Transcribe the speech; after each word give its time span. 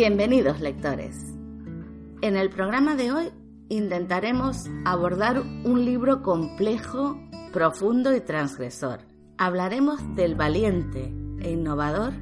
Bienvenidos 0.00 0.60
lectores. 0.62 1.14
En 2.22 2.38
el 2.38 2.48
programa 2.48 2.96
de 2.96 3.12
hoy 3.12 3.30
intentaremos 3.68 4.64
abordar 4.86 5.42
un 5.42 5.84
libro 5.84 6.22
complejo, 6.22 7.20
profundo 7.52 8.16
y 8.16 8.22
transgresor. 8.22 9.00
Hablaremos 9.36 10.00
del 10.16 10.36
valiente 10.36 11.12
e 11.40 11.50
innovador 11.50 12.14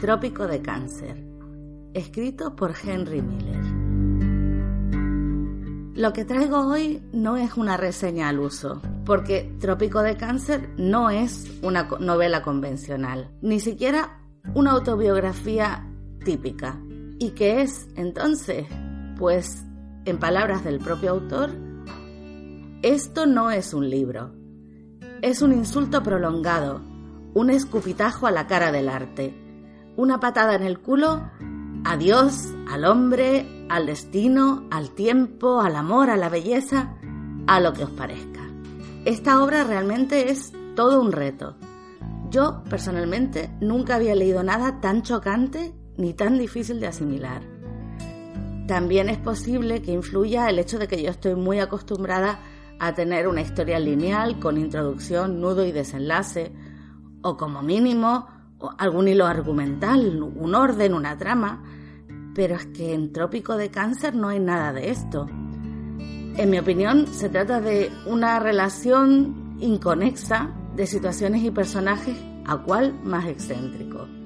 Trópico 0.00 0.46
de 0.46 0.62
Cáncer, 0.62 1.22
escrito 1.92 2.56
por 2.56 2.72
Henry 2.82 3.20
Miller. 3.20 3.64
Lo 5.94 6.14
que 6.14 6.24
traigo 6.24 6.68
hoy 6.68 7.02
no 7.12 7.36
es 7.36 7.54
una 7.58 7.76
reseña 7.76 8.30
al 8.30 8.38
uso, 8.38 8.80
porque 9.04 9.54
Trópico 9.60 10.00
de 10.00 10.16
Cáncer 10.16 10.70
no 10.78 11.10
es 11.10 11.60
una 11.60 11.82
novela 12.00 12.40
convencional, 12.40 13.30
ni 13.42 13.60
siquiera 13.60 14.22
una 14.54 14.70
autobiografía 14.70 15.86
típica. 16.24 16.80
¿Y 17.22 17.32
qué 17.32 17.60
es 17.60 17.86
entonces? 17.96 18.66
Pues, 19.18 19.66
en 20.06 20.18
palabras 20.18 20.64
del 20.64 20.78
propio 20.78 21.10
autor, 21.10 21.50
esto 22.80 23.26
no 23.26 23.50
es 23.50 23.74
un 23.74 23.90
libro, 23.90 24.32
es 25.20 25.42
un 25.42 25.52
insulto 25.52 26.02
prolongado, 26.02 26.80
un 27.34 27.50
escupitajo 27.50 28.26
a 28.26 28.30
la 28.30 28.46
cara 28.46 28.72
del 28.72 28.88
arte, 28.88 29.34
una 29.98 30.18
patada 30.18 30.54
en 30.54 30.62
el 30.62 30.80
culo 30.80 31.30
a 31.84 31.98
Dios, 31.98 32.54
al 32.70 32.86
hombre, 32.86 33.66
al 33.68 33.84
destino, 33.84 34.66
al 34.70 34.92
tiempo, 34.92 35.60
al 35.60 35.76
amor, 35.76 36.08
a 36.08 36.16
la 36.16 36.30
belleza, 36.30 36.96
a 37.46 37.60
lo 37.60 37.74
que 37.74 37.84
os 37.84 37.90
parezca. 37.90 38.40
Esta 39.04 39.44
obra 39.44 39.64
realmente 39.64 40.30
es 40.30 40.54
todo 40.74 40.98
un 40.98 41.12
reto. 41.12 41.54
Yo, 42.30 42.64
personalmente, 42.70 43.50
nunca 43.60 43.96
había 43.96 44.14
leído 44.14 44.42
nada 44.42 44.80
tan 44.80 45.02
chocante 45.02 45.74
ni 46.00 46.14
tan 46.14 46.38
difícil 46.38 46.80
de 46.80 46.86
asimilar. 46.88 47.42
También 48.66 49.08
es 49.08 49.18
posible 49.18 49.82
que 49.82 49.92
influya 49.92 50.48
el 50.48 50.58
hecho 50.58 50.78
de 50.78 50.88
que 50.88 51.02
yo 51.02 51.10
estoy 51.10 51.34
muy 51.34 51.58
acostumbrada 51.58 52.38
a 52.78 52.94
tener 52.94 53.28
una 53.28 53.42
historia 53.42 53.78
lineal 53.78 54.38
con 54.38 54.56
introducción, 54.56 55.40
nudo 55.40 55.66
y 55.66 55.72
desenlace, 55.72 56.52
o 57.22 57.36
como 57.36 57.62
mínimo 57.62 58.26
algún 58.78 59.08
hilo 59.08 59.26
argumental, 59.26 60.22
un 60.22 60.54
orden, 60.54 60.94
una 60.94 61.18
trama, 61.18 61.62
pero 62.34 62.56
es 62.56 62.66
que 62.66 62.94
en 62.94 63.12
Trópico 63.12 63.56
de 63.56 63.70
Cáncer 63.70 64.14
no 64.14 64.28
hay 64.28 64.40
nada 64.40 64.72
de 64.72 64.90
esto. 64.90 65.26
En 65.28 66.48
mi 66.48 66.58
opinión, 66.58 67.06
se 67.08 67.28
trata 67.28 67.60
de 67.60 67.90
una 68.06 68.38
relación 68.38 69.56
inconexa 69.58 70.50
de 70.76 70.86
situaciones 70.86 71.42
y 71.42 71.50
personajes 71.50 72.16
a 72.46 72.56
cual 72.58 72.98
más 73.02 73.26
excéntrico. 73.26 74.19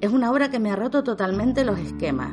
Es 0.00 0.10
una 0.10 0.30
obra 0.30 0.50
que 0.50 0.58
me 0.58 0.70
ha 0.70 0.76
roto 0.76 1.04
totalmente 1.04 1.62
los 1.62 1.78
esquemas. 1.78 2.32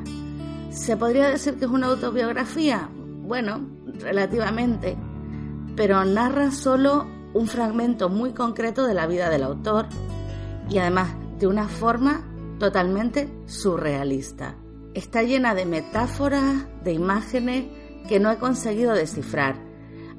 ¿Se 0.70 0.96
podría 0.96 1.28
decir 1.28 1.56
que 1.58 1.66
es 1.66 1.72
una 1.72 1.88
autobiografía? 1.88 2.90
Bueno, 2.94 3.68
relativamente, 4.00 4.96
pero 5.76 6.06
narra 6.06 6.52
solo 6.52 7.06
un 7.34 7.48
fragmento 7.48 8.08
muy 8.08 8.32
concreto 8.32 8.88
de 8.88 8.94
la 8.94 9.06
vida 9.06 9.30
del 9.30 9.44
autor 9.44 9.88
y 10.70 10.78
además 10.78 11.10
de 11.40 11.48
una 11.48 11.68
forma 11.68 12.24
totalmente 12.58 13.30
surrealista. 13.48 14.56
Está 14.94 15.24
llena 15.24 15.54
de 15.54 15.66
metáforas, 15.66 16.66
de 16.86 16.94
imágenes 16.94 17.66
que 18.08 18.22
no 18.22 18.32
he 18.32 18.38
conseguido 18.38 18.94
descifrar. 18.94 19.58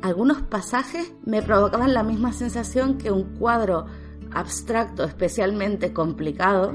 Algunos 0.03 0.43
pasajes 0.43 1.15
me 1.25 1.43
provocaban 1.43 1.95
la 1.95 2.03
misma 2.03 2.35
sensación 2.35 2.99
que 2.99 3.11
un 3.11 3.39
cuadro 3.39 3.87
abstracto 4.33 5.05
especialmente 5.05 5.95
complicado 5.95 6.75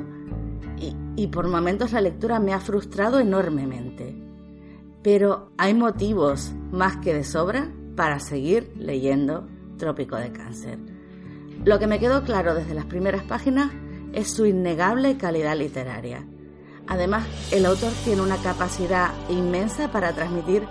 y, 1.15 1.27
por 1.27 1.47
momentos 1.47 1.91
la 1.91 2.01
lectura 2.01 2.39
me 2.39 2.53
ha 2.53 2.59
frustrado 2.59 3.19
enormemente. 3.19 4.15
Pero 5.01 5.51
hay 5.57 5.73
motivos 5.73 6.53
más 6.71 6.97
que 6.97 7.13
de 7.13 7.23
sobra 7.23 7.71
para 7.95 8.19
seguir 8.19 8.73
leyendo 8.77 9.47
Trópico 9.77 10.15
de 10.15 10.31
Cáncer. 10.31 10.79
Lo 11.65 11.79
que 11.79 11.87
me 11.87 11.99
quedó 11.99 12.23
claro 12.23 12.55
desde 12.55 12.73
las 12.73 12.85
primeras 12.85 13.23
páginas 13.23 13.71
es 14.13 14.31
su 14.31 14.45
innegable 14.45 15.17
calidad 15.17 15.57
literaria. 15.57 16.25
Además, 16.87 17.25
el 17.51 17.65
autor 17.65 17.91
tiene 18.03 18.21
una 18.21 18.37
capacidad 18.37 19.11
inmensa 19.29 19.91
para 19.91 20.13
transmitir 20.13 20.63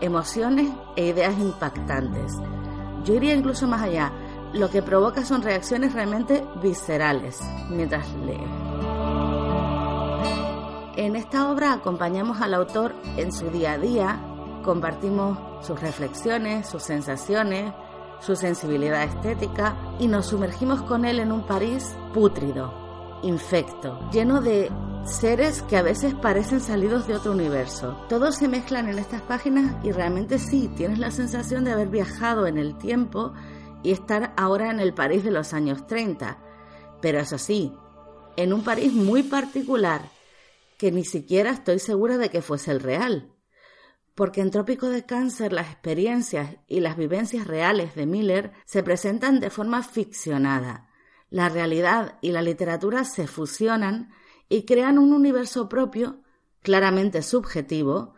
emociones 0.00 0.68
e 0.96 1.08
ideas 1.08 1.38
impactantes. 1.38 2.32
Yo 3.04 3.14
iría 3.14 3.34
incluso 3.34 3.66
más 3.66 3.82
allá. 3.82 4.12
Lo 4.52 4.68
que 4.70 4.82
provoca 4.82 5.24
son 5.24 5.42
reacciones 5.42 5.92
realmente 5.92 6.44
viscerales 6.60 7.38
mientras 7.70 8.12
lee. 8.26 8.59
En 11.00 11.16
esta 11.16 11.50
obra 11.50 11.72
acompañamos 11.72 12.42
al 12.42 12.52
autor 12.52 12.94
en 13.16 13.32
su 13.32 13.48
día 13.48 13.72
a 13.72 13.78
día, 13.78 14.20
compartimos 14.62 15.38
sus 15.66 15.80
reflexiones, 15.80 16.68
sus 16.68 16.82
sensaciones, 16.82 17.72
su 18.20 18.36
sensibilidad 18.36 19.04
estética 19.04 19.78
y 19.98 20.08
nos 20.08 20.26
sumergimos 20.26 20.82
con 20.82 21.06
él 21.06 21.18
en 21.18 21.32
un 21.32 21.46
París 21.46 21.96
pútrido, 22.12 23.18
infecto, 23.22 23.98
lleno 24.12 24.42
de 24.42 24.70
seres 25.06 25.62
que 25.62 25.78
a 25.78 25.82
veces 25.82 26.12
parecen 26.12 26.60
salidos 26.60 27.06
de 27.06 27.14
otro 27.14 27.32
universo. 27.32 27.96
Todos 28.10 28.34
se 28.34 28.48
mezclan 28.48 28.86
en 28.86 28.98
estas 28.98 29.22
páginas 29.22 29.82
y 29.82 29.92
realmente 29.92 30.38
sí, 30.38 30.70
tienes 30.76 30.98
la 30.98 31.12
sensación 31.12 31.64
de 31.64 31.72
haber 31.72 31.88
viajado 31.88 32.46
en 32.46 32.58
el 32.58 32.76
tiempo 32.76 33.32
y 33.82 33.92
estar 33.92 34.34
ahora 34.36 34.70
en 34.70 34.80
el 34.80 34.92
París 34.92 35.24
de 35.24 35.30
los 35.30 35.54
años 35.54 35.86
30. 35.86 36.36
Pero 37.00 37.20
eso 37.20 37.38
sí, 37.38 37.72
en 38.36 38.52
un 38.52 38.62
París 38.62 38.92
muy 38.92 39.22
particular, 39.22 40.02
que 40.80 40.90
ni 40.90 41.04
siquiera 41.04 41.50
estoy 41.50 41.78
segura 41.78 42.16
de 42.16 42.30
que 42.30 42.40
fuese 42.40 42.70
el 42.70 42.80
real. 42.80 43.34
Porque 44.14 44.40
en 44.40 44.50
Trópico 44.50 44.88
de 44.88 45.04
Cáncer 45.04 45.52
las 45.52 45.66
experiencias 45.66 46.56
y 46.68 46.80
las 46.80 46.96
vivencias 46.96 47.46
reales 47.46 47.94
de 47.94 48.06
Miller 48.06 48.52
se 48.64 48.82
presentan 48.82 49.40
de 49.40 49.50
forma 49.50 49.82
ficcionada. 49.82 50.88
La 51.28 51.50
realidad 51.50 52.16
y 52.22 52.32
la 52.32 52.40
literatura 52.40 53.04
se 53.04 53.26
fusionan 53.26 54.08
y 54.48 54.64
crean 54.64 54.98
un 54.98 55.12
universo 55.12 55.68
propio, 55.68 56.22
claramente 56.62 57.20
subjetivo, 57.20 58.14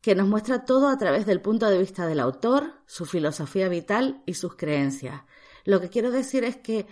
que 0.00 0.14
nos 0.14 0.28
muestra 0.28 0.64
todo 0.64 0.86
a 0.86 0.98
través 0.98 1.26
del 1.26 1.40
punto 1.40 1.68
de 1.68 1.78
vista 1.78 2.06
del 2.06 2.20
autor, 2.20 2.74
su 2.86 3.06
filosofía 3.06 3.68
vital 3.68 4.22
y 4.24 4.34
sus 4.34 4.54
creencias. 4.54 5.22
Lo 5.64 5.80
que 5.80 5.88
quiero 5.88 6.12
decir 6.12 6.44
es 6.44 6.56
que 6.58 6.86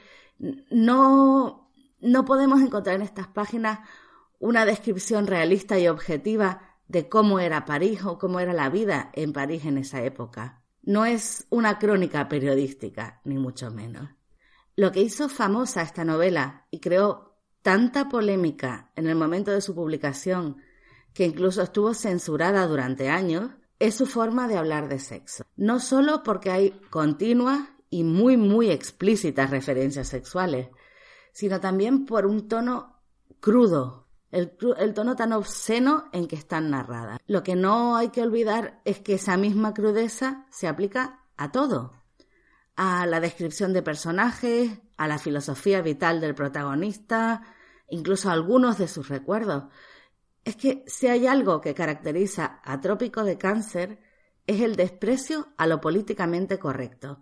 no, 0.68 1.70
no 2.00 2.24
podemos 2.24 2.60
encontrar 2.60 2.96
en 2.96 3.02
estas 3.02 3.28
páginas 3.28 3.88
una 4.42 4.66
descripción 4.66 5.28
realista 5.28 5.78
y 5.78 5.86
objetiva 5.86 6.76
de 6.88 7.08
cómo 7.08 7.38
era 7.38 7.64
París 7.64 8.04
o 8.04 8.19
cómo 8.19 8.41
era 8.41 8.53
la 8.53 8.70
vida 8.70 9.12
en 9.12 9.32
París 9.32 9.64
en 9.66 9.78
esa 9.78 10.03
época. 10.03 10.64
No 10.82 11.06
es 11.06 11.47
una 11.48 11.78
crónica 11.78 12.28
periodística, 12.28 13.20
ni 13.25 13.38
mucho 13.38 13.70
menos. 13.70 14.08
Lo 14.75 14.91
que 14.91 15.00
hizo 15.00 15.28
famosa 15.28 15.82
esta 15.82 16.04
novela 16.04 16.66
y 16.72 16.81
creó 16.81 17.38
tanta 17.62 18.08
polémica 18.08 18.91
en 18.97 19.06
el 19.06 19.14
momento 19.14 19.52
de 19.52 19.60
su 19.60 19.76
publicación, 19.76 20.56
que 21.14 21.25
incluso 21.25 21.62
estuvo 21.62 21.94
censurada 21.94 22.66
durante 22.66 23.08
años, 23.08 23.52
es 23.78 23.94
su 23.94 24.06
forma 24.06 24.48
de 24.48 24.58
hablar 24.58 24.88
de 24.88 24.98
sexo. 24.98 25.44
No 25.54 25.78
solo 25.78 26.25
porque 26.25 26.50
hay 26.50 26.70
continuas 26.91 27.69
y 27.91 28.02
muy, 28.02 28.36
muy 28.36 28.70
explícitas 28.70 29.50
referencias 29.50 30.08
sexuales, 30.08 30.69
sino 31.32 31.60
también 31.60 32.06
por 32.06 32.26
un 32.26 32.48
tono 32.48 33.00
crudo, 33.38 34.01
el, 34.32 34.94
tono 34.94 35.15
tan 35.15 35.32
obsceno 35.32 36.04
en 36.12 36.26
que 36.26 36.37
están 36.37 36.70
narradas. 36.70 37.20
Lo 37.26 37.43
que 37.43 37.54
no 37.54 37.97
hay 37.97 38.09
que 38.09 38.22
olvidar 38.22 38.81
es 38.84 38.98
que 38.98 39.15
esa 39.15 39.37
misma 39.37 39.75
crudeza 39.75 40.46
se 40.50 40.67
aplica 40.67 41.20
a 41.37 41.52
todo, 41.52 41.93
a 42.75 43.06
la 43.06 43.20
descripción 43.20 43.75
de 43.75 43.82
personajes, 43.82 44.81
a 44.96 45.06
la 45.06 45.19
filosofía 45.19 45.82
vital 45.82 46.20
del 46.20 46.34
protagonista, 46.34 47.43
incluso 47.90 48.31
a 48.31 48.32
algunos 48.32 48.79
de 48.79 48.88
sus 48.88 49.08
recuerdos. 49.08 49.64
Es 50.44 50.56
que 50.56 50.82
si 50.87 51.08
hay 51.08 51.26
algo 51.26 51.61
que 51.61 51.75
caracteriza 51.75 52.61
a 52.64 52.81
Trópico 52.81 53.25
de 53.25 53.37
Cáncer 53.37 54.00
es 54.46 54.62
el 54.62 54.76
desprecio 54.76 55.49
a 55.58 55.67
lo 55.67 55.81
políticamente 55.81 56.58
correcto. 56.58 57.20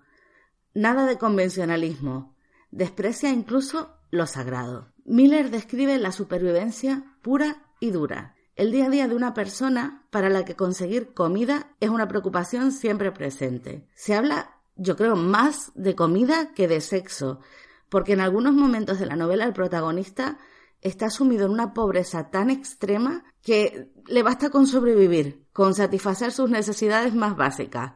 Nada 0.74 1.06
de 1.06 1.18
convencionalismo. 1.18 2.36
Desprecia 2.70 3.30
incluso 3.30 3.98
lo 4.10 4.26
sagrado. 4.26 4.89
Miller 5.04 5.50
describe 5.50 5.98
la 5.98 6.12
supervivencia 6.12 7.16
pura 7.22 7.62
y 7.80 7.90
dura, 7.90 8.34
el 8.60 8.72
día 8.72 8.86
a 8.86 8.90
día 8.90 9.08
de 9.08 9.14
una 9.14 9.32
persona 9.32 10.04
para 10.10 10.28
la 10.28 10.44
que 10.44 10.54
conseguir 10.54 11.14
comida 11.14 11.74
es 11.80 11.88
una 11.88 12.08
preocupación 12.08 12.72
siempre 12.72 13.10
presente. 13.10 13.86
Se 13.94 14.14
habla, 14.14 14.58
yo 14.76 14.96
creo, 14.96 15.16
más 15.16 15.72
de 15.74 15.94
comida 15.94 16.52
que 16.52 16.68
de 16.68 16.82
sexo, 16.82 17.40
porque 17.88 18.12
en 18.12 18.20
algunos 18.20 18.52
momentos 18.52 18.98
de 18.98 19.06
la 19.06 19.16
novela 19.16 19.44
el 19.44 19.54
protagonista 19.54 20.36
está 20.82 21.08
sumido 21.08 21.46
en 21.46 21.52
una 21.52 21.72
pobreza 21.72 22.30
tan 22.30 22.50
extrema 22.50 23.24
que 23.42 23.90
le 24.06 24.22
basta 24.22 24.50
con 24.50 24.66
sobrevivir, 24.66 25.46
con 25.54 25.74
satisfacer 25.74 26.30
sus 26.30 26.50
necesidades 26.50 27.14
más 27.14 27.36
básicas, 27.36 27.94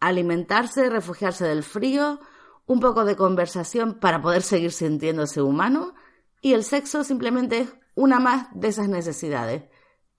alimentarse, 0.00 0.88
refugiarse 0.88 1.44
del 1.44 1.62
frío, 1.62 2.20
un 2.64 2.80
poco 2.80 3.04
de 3.04 3.16
conversación 3.16 3.98
para 4.00 4.22
poder 4.22 4.40
seguir 4.40 4.72
sintiéndose 4.72 5.42
humano 5.42 5.94
y 6.46 6.54
el 6.54 6.62
sexo 6.62 7.02
simplemente 7.02 7.58
es 7.58 7.74
una 7.96 8.20
más 8.20 8.46
de 8.54 8.68
esas 8.68 8.88
necesidades. 8.88 9.64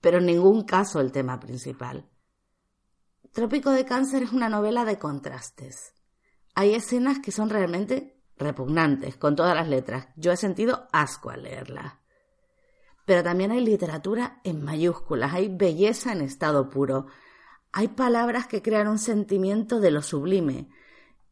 pero 0.02 0.18
en 0.18 0.26
ningún 0.26 0.64
caso 0.64 1.00
el 1.00 1.10
tema 1.10 1.40
principal. 1.40 2.06
Trópico 3.32 3.70
de 3.70 3.86
Cáncer 3.86 4.24
es 4.24 4.32
una 4.32 4.50
novela 4.50 4.84
de 4.84 4.98
contrastes. 4.98 5.94
Hay 6.54 6.74
escenas 6.74 7.18
que 7.18 7.32
son 7.32 7.48
realmente 7.48 8.20
repugnantes, 8.36 9.16
con 9.16 9.36
todas 9.36 9.56
las 9.56 9.68
letras. 9.68 10.08
Yo 10.16 10.30
he 10.30 10.36
sentido 10.36 10.86
asco 10.92 11.30
al 11.30 11.44
leerla. 11.44 12.02
Pero 13.06 13.24
también 13.24 13.50
hay 13.50 13.62
literatura 13.62 14.42
en 14.44 14.62
mayúsculas, 14.62 15.32
hay 15.32 15.48
belleza 15.48 16.12
en 16.12 16.20
estado 16.20 16.68
puro, 16.68 17.06
hay 17.72 17.88
palabras 17.88 18.46
que 18.46 18.60
crean 18.60 18.86
un 18.86 18.98
sentimiento 18.98 19.80
de 19.80 19.90
lo 19.90 20.02
sublime, 20.02 20.68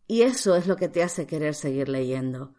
y 0.07 0.23
eso 0.23 0.57
es 0.57 0.67
lo 0.67 0.77
que 0.77 0.89
te 0.89 1.03
hace 1.03 1.27
querer 1.27 1.55
seguir 1.55 1.91
leyendo. 1.91 2.56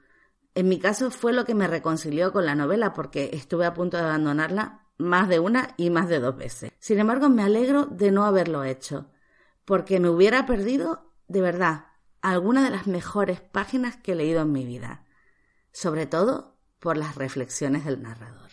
En 0.58 0.70
mi 0.70 0.80
caso 0.80 1.12
fue 1.12 1.34
lo 1.34 1.46
que 1.46 1.54
me 1.54 1.68
reconcilió 1.68 2.34
con 2.34 2.48
la 2.48 2.56
novela 2.56 2.92
porque 2.94 3.30
estuve 3.34 3.68
a 3.68 3.76
punto 3.76 3.96
de 3.96 4.02
abandonarla 4.02 4.88
más 4.98 5.30
de 5.30 5.40
una 5.40 5.76
y 5.78 5.92
más 5.92 6.10
de 6.10 6.20
dos 6.20 6.36
veces. 6.36 6.72
Sin 6.80 6.98
embargo, 6.98 7.30
me 7.30 7.44
alegro 7.44 7.86
de 7.86 8.10
no 8.10 8.26
haberlo 8.26 8.64
hecho, 8.64 9.12
porque 9.66 10.00
me 10.00 10.10
hubiera 10.10 10.48
perdido, 10.48 11.14
de 11.28 11.42
verdad, 11.42 11.86
alguna 12.24 12.64
de 12.64 12.72
las 12.72 12.88
mejores 12.88 13.40
páginas 13.40 13.98
que 13.98 14.14
he 14.14 14.16
leído 14.16 14.42
en 14.42 14.52
mi 14.52 14.66
vida, 14.66 15.06
sobre 15.72 16.08
todo 16.08 16.58
por 16.80 16.98
las 16.98 17.14
reflexiones 17.14 17.86
del 17.86 18.02
narrador. 18.02 18.50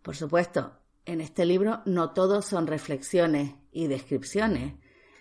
Por 0.00 0.16
supuesto, 0.16 0.80
en 1.04 1.20
este 1.20 1.44
libro 1.44 1.82
no 1.84 2.12
todos 2.14 2.46
son 2.46 2.66
reflexiones 2.66 3.56
y 3.72 3.88
descripciones. 3.88 4.72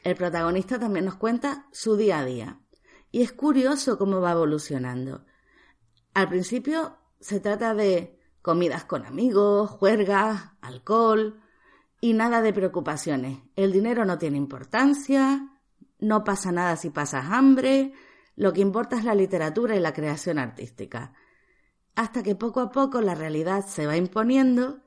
El 0.06 0.16
protagonista 0.16 0.80
también 0.80 1.04
nos 1.04 1.16
cuenta 1.16 1.68
su 1.74 1.98
día 1.98 2.20
a 2.20 2.24
día. 2.24 2.62
Y 3.12 3.22
es 3.22 3.32
curioso 3.32 3.98
cómo 3.98 4.22
va 4.22 4.32
evolucionando. 4.32 5.26
Al 6.14 6.30
principio 6.30 6.98
se 7.20 7.40
trata 7.40 7.74
de 7.74 8.20
comidas 8.42 8.86
con 8.86 9.06
amigos, 9.06 9.70
juergas, 9.70 10.52
alcohol 10.62 11.42
y 12.02 12.14
nada 12.14 12.42
de 12.42 12.54
preocupaciones. 12.54 13.40
El 13.56 13.72
dinero 13.72 14.06
no 14.06 14.18
tiene 14.18 14.38
importancia, 14.38 15.50
no 16.00 16.24
pasa 16.24 16.52
nada 16.52 16.76
si 16.76 16.90
pasas 16.90 17.26
hambre, 17.32 17.94
lo 18.36 18.54
que 18.54 18.62
importa 18.62 18.98
es 18.98 19.04
la 19.04 19.16
literatura 19.16 19.76
y 19.76 19.80
la 19.80 19.94
creación 19.94 20.38
artística. 20.38 21.14
Hasta 21.96 22.22
que 22.22 22.36
poco 22.36 22.60
a 22.62 22.72
poco 22.72 23.02
la 23.02 23.16
realidad 23.16 23.66
se 23.66 23.88
va 23.88 23.98
imponiendo 23.98 24.84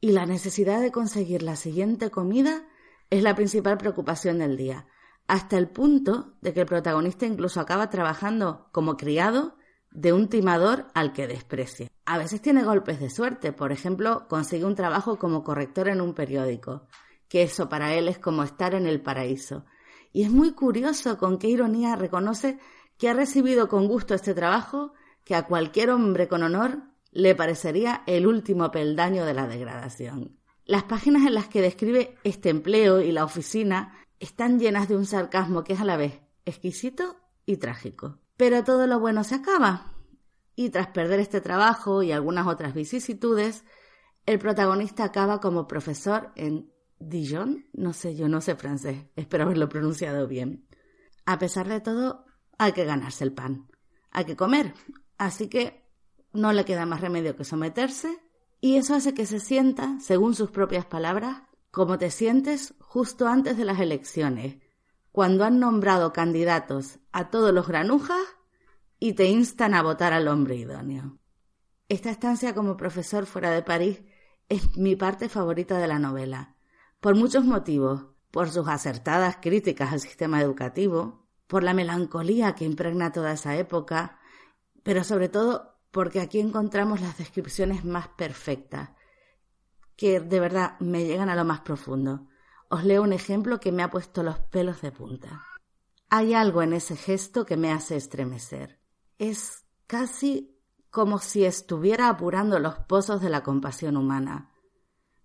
y 0.00 0.12
la 0.12 0.26
necesidad 0.26 0.80
de 0.80 0.90
conseguir 0.90 1.42
la 1.42 1.56
siguiente 1.56 2.10
comida 2.10 2.66
es 3.10 3.22
la 3.22 3.34
principal 3.34 3.78
preocupación 3.78 4.38
del 4.38 4.56
día, 4.56 4.86
hasta 5.30 5.56
el 5.56 5.68
punto 5.68 6.34
de 6.40 6.52
que 6.52 6.62
el 6.62 6.66
protagonista 6.66 7.24
incluso 7.24 7.60
acaba 7.60 7.88
trabajando 7.88 8.68
como 8.72 8.96
criado 8.96 9.56
de 9.92 10.12
un 10.12 10.26
timador 10.26 10.88
al 10.92 11.12
que 11.12 11.28
desprecia. 11.28 11.86
A 12.04 12.18
veces 12.18 12.42
tiene 12.42 12.64
golpes 12.64 12.98
de 12.98 13.10
suerte, 13.10 13.52
por 13.52 13.70
ejemplo, 13.70 14.26
consigue 14.28 14.64
un 14.64 14.74
trabajo 14.74 15.20
como 15.20 15.44
corrector 15.44 15.88
en 15.88 16.00
un 16.00 16.14
periódico, 16.14 16.88
que 17.28 17.44
eso 17.44 17.68
para 17.68 17.94
él 17.94 18.08
es 18.08 18.18
como 18.18 18.42
estar 18.42 18.74
en 18.74 18.88
el 18.88 19.02
paraíso. 19.02 19.66
Y 20.12 20.24
es 20.24 20.32
muy 20.32 20.50
curioso 20.50 21.16
con 21.16 21.38
qué 21.38 21.46
ironía 21.46 21.94
reconoce 21.94 22.58
que 22.98 23.08
ha 23.08 23.14
recibido 23.14 23.68
con 23.68 23.86
gusto 23.86 24.14
este 24.14 24.34
trabajo 24.34 24.94
que 25.22 25.36
a 25.36 25.46
cualquier 25.46 25.90
hombre 25.90 26.26
con 26.26 26.42
honor 26.42 26.82
le 27.12 27.36
parecería 27.36 28.02
el 28.08 28.26
último 28.26 28.72
peldaño 28.72 29.24
de 29.24 29.34
la 29.34 29.46
degradación. 29.46 30.40
Las 30.64 30.84
páginas 30.84 31.24
en 31.24 31.34
las 31.34 31.46
que 31.46 31.62
describe 31.62 32.16
este 32.24 32.48
empleo 32.48 33.00
y 33.00 33.12
la 33.12 33.24
oficina 33.24 33.99
están 34.20 34.60
llenas 34.60 34.88
de 34.88 34.96
un 34.96 35.06
sarcasmo 35.06 35.64
que 35.64 35.72
es 35.72 35.80
a 35.80 35.84
la 35.84 35.96
vez 35.96 36.20
exquisito 36.44 37.16
y 37.46 37.56
trágico. 37.56 38.20
Pero 38.36 38.62
todo 38.62 38.86
lo 38.86 39.00
bueno 39.00 39.24
se 39.24 39.34
acaba. 39.34 39.94
Y 40.54 40.70
tras 40.70 40.88
perder 40.88 41.20
este 41.20 41.40
trabajo 41.40 42.02
y 42.02 42.12
algunas 42.12 42.46
otras 42.46 42.74
vicisitudes, 42.74 43.64
el 44.26 44.38
protagonista 44.38 45.04
acaba 45.04 45.40
como 45.40 45.66
profesor 45.66 46.32
en 46.36 46.70
Dijon, 46.98 47.66
no 47.72 47.94
sé, 47.94 48.14
yo 48.14 48.28
no 48.28 48.42
sé 48.42 48.54
francés, 48.56 49.06
espero 49.16 49.44
haberlo 49.44 49.68
pronunciado 49.68 50.28
bien. 50.28 50.68
A 51.24 51.38
pesar 51.38 51.66
de 51.66 51.80
todo, 51.80 52.26
hay 52.58 52.72
que 52.72 52.84
ganarse 52.84 53.24
el 53.24 53.32
pan, 53.32 53.70
hay 54.10 54.26
que 54.26 54.36
comer, 54.36 54.74
así 55.16 55.48
que 55.48 55.88
no 56.34 56.52
le 56.52 56.66
queda 56.66 56.84
más 56.84 57.00
remedio 57.00 57.36
que 57.36 57.44
someterse 57.44 58.18
y 58.60 58.76
eso 58.76 58.94
hace 58.94 59.14
que 59.14 59.24
se 59.24 59.40
sienta, 59.40 59.98
según 60.00 60.34
sus 60.34 60.50
propias 60.50 60.84
palabras, 60.84 61.42
como 61.70 61.98
te 61.98 62.10
sientes 62.10 62.74
justo 62.80 63.28
antes 63.28 63.56
de 63.56 63.64
las 63.64 63.80
elecciones, 63.80 64.58
cuando 65.12 65.44
han 65.44 65.58
nombrado 65.58 66.12
candidatos 66.12 66.98
a 67.12 67.30
todos 67.30 67.52
los 67.52 67.66
granujas 67.66 68.22
y 68.98 69.14
te 69.14 69.26
instan 69.26 69.74
a 69.74 69.82
votar 69.82 70.12
al 70.12 70.28
hombre 70.28 70.56
idóneo. 70.56 71.18
Esta 71.88 72.10
estancia 72.10 72.54
como 72.54 72.76
profesor 72.76 73.26
fuera 73.26 73.50
de 73.50 73.62
París 73.62 74.02
es 74.48 74.76
mi 74.76 74.96
parte 74.96 75.28
favorita 75.28 75.78
de 75.78 75.88
la 75.88 75.98
novela 75.98 76.56
por 77.00 77.14
muchos 77.16 77.44
motivos, 77.44 78.06
por 78.30 78.50
sus 78.50 78.68
acertadas 78.68 79.38
críticas 79.40 79.92
al 79.92 80.00
sistema 80.00 80.40
educativo, 80.40 81.26
por 81.46 81.64
la 81.64 81.74
melancolía 81.74 82.54
que 82.54 82.66
impregna 82.66 83.10
toda 83.10 83.32
esa 83.32 83.56
época, 83.56 84.18
pero 84.82 85.02
sobre 85.02 85.28
todo 85.28 85.80
porque 85.90 86.20
aquí 86.20 86.38
encontramos 86.38 87.00
las 87.00 87.18
descripciones 87.18 87.84
más 87.84 88.08
perfectas, 88.08 88.90
que 90.00 90.18
de 90.18 90.40
verdad 90.40 90.80
me 90.80 91.04
llegan 91.04 91.28
a 91.28 91.36
lo 91.36 91.44
más 91.44 91.60
profundo. 91.60 92.26
Os 92.70 92.84
leo 92.84 93.02
un 93.02 93.12
ejemplo 93.12 93.60
que 93.60 93.70
me 93.70 93.82
ha 93.82 93.90
puesto 93.90 94.22
los 94.22 94.38
pelos 94.38 94.80
de 94.80 94.92
punta. 94.92 95.44
Hay 96.08 96.32
algo 96.32 96.62
en 96.62 96.72
ese 96.72 96.96
gesto 96.96 97.44
que 97.44 97.58
me 97.58 97.70
hace 97.70 97.96
estremecer. 97.96 98.80
Es 99.18 99.66
casi 99.86 100.58
como 100.88 101.18
si 101.18 101.44
estuviera 101.44 102.08
apurando 102.08 102.58
los 102.58 102.78
pozos 102.78 103.20
de 103.20 103.28
la 103.28 103.42
compasión 103.42 103.98
humana, 103.98 104.50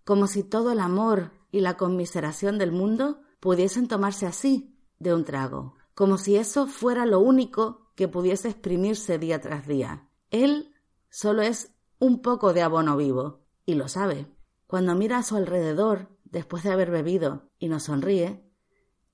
como 0.03 0.27
si 0.27 0.43
todo 0.43 0.73
el 0.73 0.81
amor 0.81 1.31
y 1.53 1.61
la 1.61 1.77
conmiseración 1.77 2.57
del 2.57 2.73
mundo 2.73 3.21
pudiesen 3.39 3.87
tomarse 3.87 4.27
así, 4.27 4.77
de 4.99 5.13
un 5.13 5.23
trago, 5.23 5.75
como 5.93 6.17
si 6.17 6.35
eso 6.35 6.67
fuera 6.67 7.05
lo 7.05 7.21
único 7.21 7.93
que 7.95 8.09
pudiese 8.09 8.49
exprimirse 8.49 9.19
día 9.19 9.39
tras 9.39 9.67
día. 9.67 10.09
Él 10.31 10.75
solo 11.09 11.43
es 11.43 11.71
un 11.97 12.21
poco 12.21 12.51
de 12.51 12.61
abono 12.61 12.97
vivo, 12.97 13.45
y 13.65 13.75
lo 13.75 13.87
sabe. 13.87 14.34
Cuando 14.75 14.93
mira 14.93 15.19
a 15.19 15.23
su 15.23 15.37
alrededor, 15.37 16.09
después 16.25 16.63
de 16.63 16.71
haber 16.73 16.91
bebido, 16.91 17.49
y 17.59 17.69
nos 17.69 17.83
sonríe, 17.83 18.43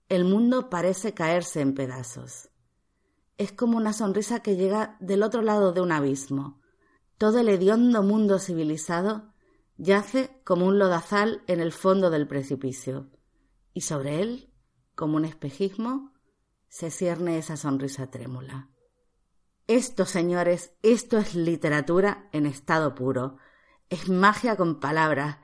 el 0.10 0.26
mundo 0.26 0.72
parece 0.72 1.14
caerse 1.14 1.62
en 1.62 1.76
pedazos. 1.76 2.50
Es 3.38 3.52
como 3.52 3.78
una 3.78 3.94
sonrisa 3.94 4.40
que 4.40 4.56
llega 4.56 4.98
del 5.00 5.22
otro 5.22 5.44
lado 5.44 5.72
de 5.72 5.82
un 5.82 5.92
abismo. 5.92 6.60
Todo 7.20 7.38
el 7.38 7.48
hediondo 7.48 8.02
mundo 8.02 8.40
civilizado 8.40 9.36
yace 9.78 10.42
como 10.46 10.66
un 10.66 10.80
lodazal 10.80 11.44
en 11.46 11.60
el 11.60 11.72
fondo 11.72 12.10
del 12.10 12.28
precipicio, 12.28 13.12
y 13.72 13.82
sobre 13.82 14.20
él, 14.20 14.52
como 14.96 15.18
un 15.18 15.26
espejismo, 15.26 16.12
se 16.70 16.90
cierne 16.90 17.38
esa 17.38 17.56
sonrisa 17.56 18.10
trémula. 18.10 18.72
Esto, 19.68 20.08
señores, 20.08 20.74
esto 20.82 21.20
es 21.20 21.36
literatura 21.36 22.30
en 22.32 22.48
estado 22.48 22.96
puro. 22.96 23.38
Es 23.92 24.10
magia 24.10 24.56
con 24.56 24.80
palabras. 24.80 25.38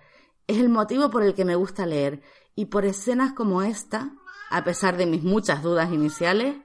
Es 0.47 0.57
el 0.57 0.69
motivo 0.69 1.09
por 1.09 1.23
el 1.23 1.33
que 1.33 1.45
me 1.45 1.55
gusta 1.55 1.85
leer, 1.85 2.21
y 2.55 2.65
por 2.65 2.85
escenas 2.85 3.33
como 3.33 3.61
esta, 3.61 4.13
a 4.49 4.63
pesar 4.63 4.97
de 4.97 5.05
mis 5.05 5.23
muchas 5.23 5.61
dudas 5.61 5.91
iniciales, 5.91 6.55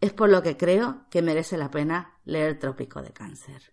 es 0.00 0.12
por 0.12 0.28
lo 0.28 0.42
que 0.42 0.56
creo 0.56 1.06
que 1.10 1.22
merece 1.22 1.56
la 1.56 1.70
pena 1.70 2.20
leer 2.24 2.58
Trópico 2.58 3.00
de 3.00 3.12
Cáncer. 3.12 3.72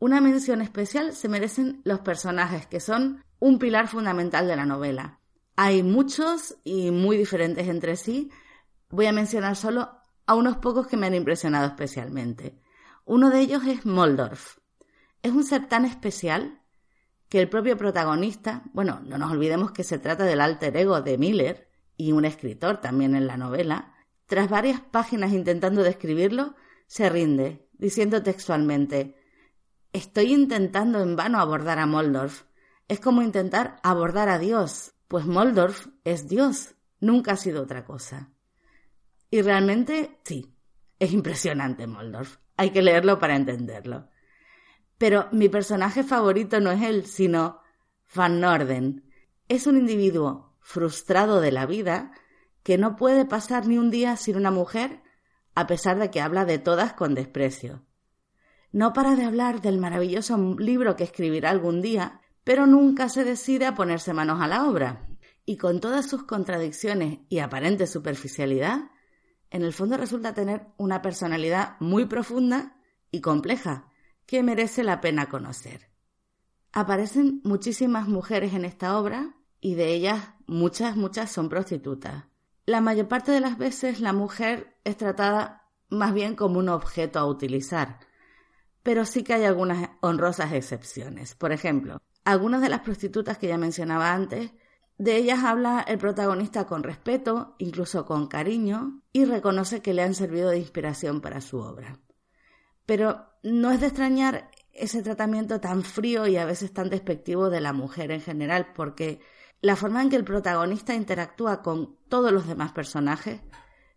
Una 0.00 0.20
mención 0.20 0.60
especial 0.60 1.14
se 1.14 1.28
merecen 1.28 1.80
los 1.84 2.00
personajes, 2.00 2.66
que 2.66 2.80
son 2.80 3.22
un 3.38 3.58
pilar 3.58 3.86
fundamental 3.86 4.48
de 4.48 4.56
la 4.56 4.66
novela. 4.66 5.20
Hay 5.56 5.82
muchos 5.82 6.56
y 6.64 6.90
muy 6.90 7.16
diferentes 7.16 7.68
entre 7.68 7.96
sí. 7.96 8.30
Voy 8.88 9.06
a 9.06 9.12
mencionar 9.12 9.54
solo 9.54 9.90
a 10.26 10.34
unos 10.34 10.56
pocos 10.56 10.88
que 10.88 10.96
me 10.96 11.06
han 11.06 11.14
impresionado 11.14 11.66
especialmente. 11.66 12.60
Uno 13.04 13.30
de 13.30 13.40
ellos 13.40 13.64
es 13.64 13.86
Moldorf. 13.86 14.58
Es 15.22 15.32
un 15.32 15.44
ser 15.44 15.68
tan 15.68 15.84
especial 15.84 16.63
que 17.34 17.40
el 17.40 17.48
propio 17.48 17.76
protagonista, 17.76 18.62
bueno, 18.72 19.00
no 19.04 19.18
nos 19.18 19.32
olvidemos 19.32 19.72
que 19.72 19.82
se 19.82 19.98
trata 19.98 20.22
del 20.22 20.40
alter 20.40 20.76
ego 20.76 21.02
de 21.02 21.18
Miller 21.18 21.68
y 21.96 22.12
un 22.12 22.24
escritor 22.24 22.80
también 22.80 23.16
en 23.16 23.26
la 23.26 23.36
novela, 23.36 23.92
tras 24.26 24.48
varias 24.48 24.80
páginas 24.80 25.32
intentando 25.32 25.82
describirlo, 25.82 26.54
se 26.86 27.08
rinde, 27.08 27.68
diciendo 27.72 28.22
textualmente 28.22 29.16
Estoy 29.92 30.32
intentando 30.32 31.00
en 31.02 31.16
vano 31.16 31.40
abordar 31.40 31.80
a 31.80 31.86
Moldorf. 31.86 32.44
Es 32.86 33.00
como 33.00 33.20
intentar 33.20 33.80
abordar 33.82 34.28
a 34.28 34.38
Dios, 34.38 34.94
pues 35.08 35.26
Moldorf 35.26 35.88
es 36.04 36.28
Dios, 36.28 36.76
nunca 37.00 37.32
ha 37.32 37.36
sido 37.36 37.64
otra 37.64 37.84
cosa. 37.84 38.30
Y 39.28 39.42
realmente, 39.42 40.20
sí, 40.22 40.54
es 41.00 41.12
impresionante 41.12 41.88
Moldorf. 41.88 42.36
Hay 42.56 42.70
que 42.70 42.82
leerlo 42.82 43.18
para 43.18 43.34
entenderlo. 43.34 44.08
Pero 44.98 45.28
mi 45.32 45.48
personaje 45.48 46.02
favorito 46.02 46.60
no 46.60 46.70
es 46.70 46.82
él, 46.82 47.06
sino 47.06 47.60
Van 48.14 48.40
Norden. 48.40 49.10
Es 49.48 49.66
un 49.66 49.76
individuo 49.76 50.56
frustrado 50.60 51.40
de 51.40 51.52
la 51.52 51.66
vida 51.66 52.12
que 52.62 52.78
no 52.78 52.96
puede 52.96 53.24
pasar 53.24 53.66
ni 53.66 53.76
un 53.76 53.90
día 53.90 54.16
sin 54.16 54.36
una 54.36 54.50
mujer 54.50 55.02
a 55.54 55.66
pesar 55.66 55.98
de 55.98 56.10
que 56.10 56.20
habla 56.20 56.44
de 56.44 56.58
todas 56.58 56.94
con 56.94 57.14
desprecio. 57.14 57.84
No 58.72 58.92
para 58.92 59.14
de 59.14 59.24
hablar 59.24 59.60
del 59.60 59.78
maravilloso 59.78 60.36
libro 60.58 60.96
que 60.96 61.04
escribirá 61.04 61.50
algún 61.50 61.80
día, 61.80 62.20
pero 62.42 62.66
nunca 62.66 63.08
se 63.08 63.24
decide 63.24 63.66
a 63.66 63.74
ponerse 63.74 64.12
manos 64.12 64.40
a 64.40 64.48
la 64.48 64.68
obra. 64.68 65.06
Y 65.46 65.58
con 65.58 65.80
todas 65.80 66.08
sus 66.08 66.24
contradicciones 66.24 67.20
y 67.28 67.38
aparente 67.38 67.86
superficialidad, 67.86 68.90
en 69.50 69.62
el 69.62 69.72
fondo 69.72 69.96
resulta 69.96 70.34
tener 70.34 70.66
una 70.76 71.02
personalidad 71.02 71.76
muy 71.78 72.06
profunda 72.06 72.76
y 73.12 73.20
compleja 73.20 73.92
que 74.26 74.42
merece 74.42 74.84
la 74.84 75.00
pena 75.00 75.26
conocer. 75.26 75.90
Aparecen 76.72 77.40
muchísimas 77.44 78.08
mujeres 78.08 78.54
en 78.54 78.64
esta 78.64 78.98
obra 78.98 79.36
y 79.60 79.74
de 79.74 79.94
ellas 79.94 80.30
muchas, 80.46 80.96
muchas 80.96 81.30
son 81.30 81.48
prostitutas. 81.48 82.24
La 82.66 82.80
mayor 82.80 83.08
parte 83.08 83.32
de 83.32 83.40
las 83.40 83.58
veces 83.58 84.00
la 84.00 84.12
mujer 84.12 84.78
es 84.84 84.96
tratada 84.96 85.70
más 85.88 86.14
bien 86.14 86.34
como 86.34 86.58
un 86.58 86.68
objeto 86.68 87.18
a 87.18 87.26
utilizar, 87.26 88.00
pero 88.82 89.04
sí 89.04 89.22
que 89.22 89.34
hay 89.34 89.44
algunas 89.44 89.90
honrosas 90.00 90.52
excepciones. 90.52 91.34
Por 91.34 91.52
ejemplo, 91.52 92.02
algunas 92.24 92.62
de 92.62 92.70
las 92.70 92.80
prostitutas 92.80 93.38
que 93.38 93.48
ya 93.48 93.58
mencionaba 93.58 94.12
antes 94.12 94.52
de 94.96 95.16
ellas 95.16 95.42
habla 95.42 95.84
el 95.86 95.98
protagonista 95.98 96.66
con 96.66 96.82
respeto, 96.82 97.56
incluso 97.58 98.06
con 98.06 98.28
cariño, 98.28 99.02
y 99.12 99.24
reconoce 99.24 99.82
que 99.82 99.92
le 99.92 100.02
han 100.02 100.14
servido 100.14 100.50
de 100.50 100.58
inspiración 100.58 101.20
para 101.20 101.40
su 101.40 101.58
obra. 101.58 101.98
Pero 102.86 103.26
no 103.42 103.70
es 103.70 103.80
de 103.80 103.86
extrañar 103.86 104.50
ese 104.72 105.02
tratamiento 105.02 105.60
tan 105.60 105.82
frío 105.82 106.26
y 106.26 106.36
a 106.36 106.44
veces 106.44 106.72
tan 106.72 106.90
despectivo 106.90 107.50
de 107.50 107.60
la 107.60 107.72
mujer 107.72 108.10
en 108.10 108.20
general, 108.20 108.72
porque 108.74 109.20
la 109.60 109.76
forma 109.76 110.02
en 110.02 110.10
que 110.10 110.16
el 110.16 110.24
protagonista 110.24 110.94
interactúa 110.94 111.62
con 111.62 111.96
todos 112.08 112.32
los 112.32 112.46
demás 112.46 112.72
personajes 112.72 113.40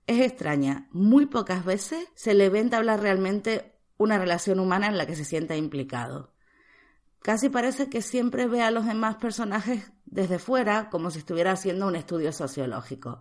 es 0.06 0.22
extraña. 0.22 0.88
Muy 0.92 1.26
pocas 1.26 1.66
veces 1.66 2.08
se 2.16 2.34
le 2.34 2.50
ve 2.50 2.60
entablar 2.60 3.02
realmente 3.02 3.78
una 3.98 4.18
relación 4.18 4.60
humana 4.60 4.88
en 4.88 4.98
la 4.98 5.06
que 5.06 5.16
se 5.16 5.26
sienta 5.26 5.56
implicado. 5.56 6.34
Casi 7.22 7.50
parece 7.50 7.90
que 7.90 8.02
siempre 8.02 8.48
ve 8.48 8.62
a 8.62 8.72
los 8.72 8.86
demás 8.86 9.18
personajes 9.18 9.92
desde 10.06 10.40
fuera, 10.40 10.90
como 10.90 11.12
si 11.12 11.20
estuviera 11.20 11.52
haciendo 11.52 11.88
un 11.88 11.96
estudio 11.96 12.32
sociológico. 12.32 13.20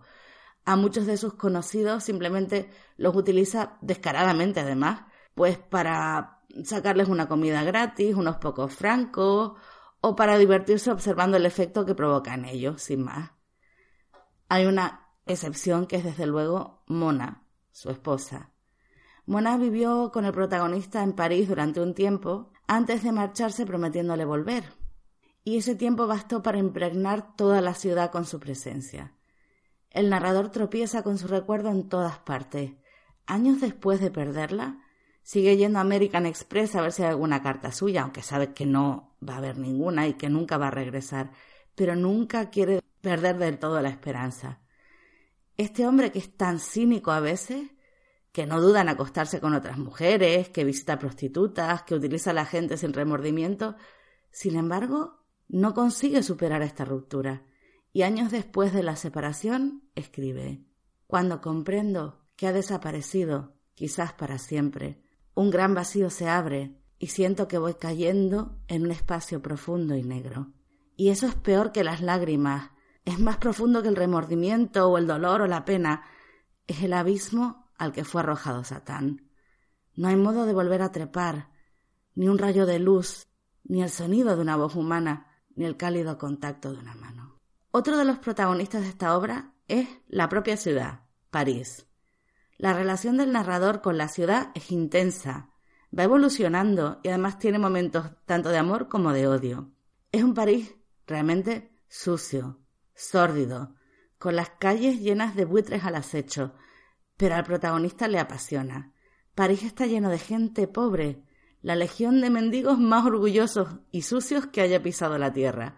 A 0.63 0.75
muchos 0.75 1.05
de 1.05 1.17
sus 1.17 1.33
conocidos 1.33 2.03
simplemente 2.03 2.69
los 2.95 3.15
utiliza 3.15 3.77
descaradamente, 3.81 4.61
además, 4.61 5.01
pues 5.37 5.59
para 5.59 6.41
sacarles 6.63 7.09
una 7.09 7.27
comida 7.27 7.63
gratis, 7.63 8.15
unos 8.15 8.37
pocos 8.37 8.73
francos, 8.73 9.53
o 10.01 10.15
para 10.15 10.35
divertirse 10.39 10.89
observando 10.89 11.37
el 11.37 11.45
efecto 11.45 11.85
que 11.85 11.93
provoca 11.93 12.33
en 12.33 12.45
ellos, 12.45 12.81
sin 12.81 13.03
más. 13.03 13.33
Hay 14.49 14.65
una 14.65 15.11
excepción 15.27 15.85
que 15.85 15.97
es 15.97 16.03
desde 16.03 16.25
luego 16.25 16.83
Mona, 16.87 17.45
su 17.71 17.91
esposa. 17.91 18.51
Mona 19.27 19.57
vivió 19.57 20.11
con 20.11 20.25
el 20.25 20.33
protagonista 20.33 21.03
en 21.03 21.13
París 21.13 21.47
durante 21.47 21.81
un 21.81 21.93
tiempo 21.93 22.51
antes 22.65 23.03
de 23.03 23.11
marcharse 23.11 23.67
prometiéndole 23.67 24.25
volver. 24.25 24.63
Y 25.43 25.57
ese 25.57 25.75
tiempo 25.75 26.07
bastó 26.07 26.41
para 26.41 26.57
impregnar 26.57 27.35
toda 27.35 27.61
la 27.61 27.75
ciudad 27.75 28.09
con 28.09 28.25
su 28.25 28.39
presencia. 28.39 29.13
El 29.91 30.09
narrador 30.09 30.49
tropieza 30.49 31.03
con 31.03 31.19
su 31.19 31.27
recuerdo 31.27 31.69
en 31.69 31.89
todas 31.89 32.17
partes. 32.17 32.71
Años 33.27 33.61
después 33.61 34.01
de 34.01 34.09
perderla, 34.09 34.81
sigue 35.27 35.57
yendo 35.57 35.79
a 35.79 35.81
American 35.81 36.25
Express 36.25 36.75
a 36.75 36.81
ver 36.81 36.93
si 36.93 37.03
hay 37.03 37.09
alguna 37.09 37.43
carta 37.43 37.73
suya, 37.73 38.03
aunque 38.03 38.21
sabe 38.21 38.53
que 38.53 38.65
no 38.65 39.17
va 39.21 39.33
a 39.33 39.37
haber 39.39 39.57
ninguna 39.57 40.07
y 40.07 40.13
que 40.13 40.29
nunca 40.29 40.57
va 40.57 40.69
a 40.69 40.71
regresar, 40.71 41.31
pero 41.75 41.97
nunca 41.97 42.49
quiere 42.49 42.81
perder 43.01 43.37
del 43.37 43.59
todo 43.59 43.81
la 43.81 43.89
esperanza. 43.89 44.61
Este 45.57 45.85
hombre 45.85 46.13
que 46.13 46.19
es 46.19 46.37
tan 46.37 46.61
cínico 46.61 47.11
a 47.11 47.19
veces, 47.19 47.71
que 48.31 48.45
no 48.45 48.61
duda 48.61 48.79
en 48.79 48.87
acostarse 48.87 49.41
con 49.41 49.53
otras 49.53 49.77
mujeres, 49.77 50.47
que 50.47 50.63
visita 50.63 50.97
prostitutas, 50.97 51.83
que 51.83 51.95
utiliza 51.95 52.31
a 52.31 52.33
la 52.33 52.45
gente 52.45 52.77
sin 52.77 52.93
remordimiento, 52.93 53.75
sin 54.31 54.55
embargo, 54.55 55.25
no 55.49 55.73
consigue 55.73 56.23
superar 56.23 56.61
esta 56.61 56.85
ruptura 56.85 57.43
y 57.91 58.03
años 58.03 58.31
después 58.31 58.71
de 58.71 58.83
la 58.83 58.95
separación 58.95 59.89
escribe 59.93 60.63
Cuando 61.05 61.41
comprendo 61.41 62.23
que 62.37 62.47
ha 62.47 62.53
desaparecido, 62.53 63.57
quizás 63.75 64.13
para 64.13 64.37
siempre, 64.37 65.01
un 65.37 65.51
gran 65.51 65.75
vacío 65.75 66.09
se 66.09 66.27
abre 66.27 66.75
y 66.97 67.07
siento 67.07 67.47
que 67.47 67.59
voy 67.59 67.75
cayendo 67.75 68.57
en 68.67 68.85
un 68.85 68.91
espacio 68.91 69.39
profundo 69.39 69.95
y 69.95 70.01
negro. 70.01 70.51
Y 70.95 71.09
eso 71.09 71.27
es 71.27 71.35
peor 71.35 71.71
que 71.71 71.83
las 71.83 72.01
lágrimas, 72.01 72.71
es 73.05 73.19
más 73.19 73.37
profundo 73.37 73.83
que 73.83 73.87
el 73.87 73.95
remordimiento 73.95 74.89
o 74.89 74.97
el 74.97 75.05
dolor 75.05 75.41
o 75.41 75.47
la 75.47 75.63
pena, 75.63 76.03
es 76.65 76.81
el 76.81 76.91
abismo 76.91 77.69
al 77.77 77.91
que 77.91 78.03
fue 78.03 78.21
arrojado 78.21 78.63
Satán. 78.63 79.29
No 79.93 80.07
hay 80.07 80.15
modo 80.15 80.47
de 80.47 80.55
volver 80.55 80.81
a 80.81 80.91
trepar, 80.91 81.51
ni 82.15 82.27
un 82.27 82.39
rayo 82.39 82.65
de 82.65 82.79
luz, 82.79 83.27
ni 83.63 83.83
el 83.83 83.91
sonido 83.91 84.35
de 84.35 84.41
una 84.41 84.55
voz 84.55 84.73
humana, 84.73 85.27
ni 85.55 85.65
el 85.65 85.77
cálido 85.77 86.17
contacto 86.17 86.73
de 86.73 86.79
una 86.79 86.95
mano. 86.95 87.39
Otro 87.69 87.95
de 87.95 88.05
los 88.05 88.17
protagonistas 88.17 88.81
de 88.81 88.89
esta 88.89 89.15
obra 89.15 89.53
es 89.67 89.87
la 90.07 90.29
propia 90.29 90.57
ciudad, 90.57 91.01
París. 91.29 91.86
La 92.57 92.73
relación 92.73 93.17
del 93.17 93.31
narrador 93.31 93.81
con 93.81 93.97
la 93.97 94.07
ciudad 94.07 94.49
es 94.55 94.71
intensa, 94.71 95.51
va 95.97 96.03
evolucionando 96.03 96.99
y 97.03 97.09
además 97.09 97.37
tiene 97.37 97.59
momentos 97.59 98.11
tanto 98.25 98.49
de 98.49 98.57
amor 98.57 98.87
como 98.87 99.13
de 99.13 99.27
odio. 99.27 99.71
Es 100.11 100.23
un 100.23 100.33
París 100.33 100.75
realmente 101.05 101.71
sucio, 101.87 102.59
sórdido, 102.95 103.75
con 104.17 104.35
las 104.35 104.49
calles 104.49 104.99
llenas 104.99 105.35
de 105.35 105.45
buitres 105.45 105.83
al 105.83 105.95
acecho, 105.95 106.55
pero 107.15 107.35
al 107.35 107.43
protagonista 107.43 108.07
le 108.07 108.19
apasiona. 108.19 108.93
París 109.35 109.63
está 109.63 109.85
lleno 109.85 110.09
de 110.09 110.17
gente 110.17 110.67
pobre, 110.67 111.23
la 111.61 111.75
legión 111.75 112.21
de 112.21 112.31
mendigos 112.31 112.79
más 112.79 113.05
orgullosos 113.05 113.69
y 113.91 114.01
sucios 114.01 114.47
que 114.47 114.61
haya 114.61 114.81
pisado 114.81 115.17
la 115.19 115.31
tierra. 115.31 115.77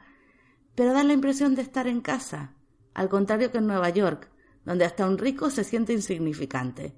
Pero 0.75 0.93
da 0.93 1.03
la 1.03 1.13
impresión 1.13 1.55
de 1.55 1.61
estar 1.61 1.87
en 1.87 1.99
casa, 1.99 2.55
al 2.93 3.09
contrario 3.09 3.51
que 3.51 3.57
en 3.57 3.67
Nueva 3.67 3.89
York, 3.89 4.31
donde 4.69 4.85
hasta 4.85 5.07
un 5.07 5.17
rico 5.17 5.49
se 5.49 5.63
siente 5.63 5.93
insignificante. 5.93 6.95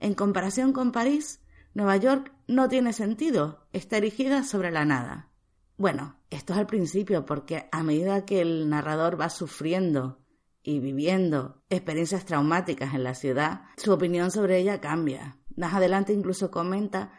En 0.00 0.12
comparación 0.14 0.72
con 0.72 0.90
París, 0.90 1.40
Nueva 1.72 1.96
York 1.96 2.32
no 2.48 2.68
tiene 2.68 2.92
sentido, 2.92 3.68
está 3.72 3.98
erigida 3.98 4.42
sobre 4.42 4.72
la 4.72 4.84
nada. 4.84 5.30
Bueno, 5.76 6.16
esto 6.30 6.52
es 6.52 6.58
al 6.58 6.66
principio, 6.66 7.24
porque 7.24 7.68
a 7.70 7.84
medida 7.84 8.24
que 8.24 8.40
el 8.40 8.68
narrador 8.68 9.20
va 9.20 9.30
sufriendo 9.30 10.18
y 10.64 10.80
viviendo 10.80 11.62
experiencias 11.70 12.24
traumáticas 12.24 12.92
en 12.92 13.04
la 13.04 13.14
ciudad, 13.14 13.66
su 13.76 13.92
opinión 13.92 14.32
sobre 14.32 14.58
ella 14.58 14.80
cambia. 14.80 15.38
Más 15.54 15.74
adelante 15.74 16.12
incluso 16.12 16.50
comenta 16.50 17.12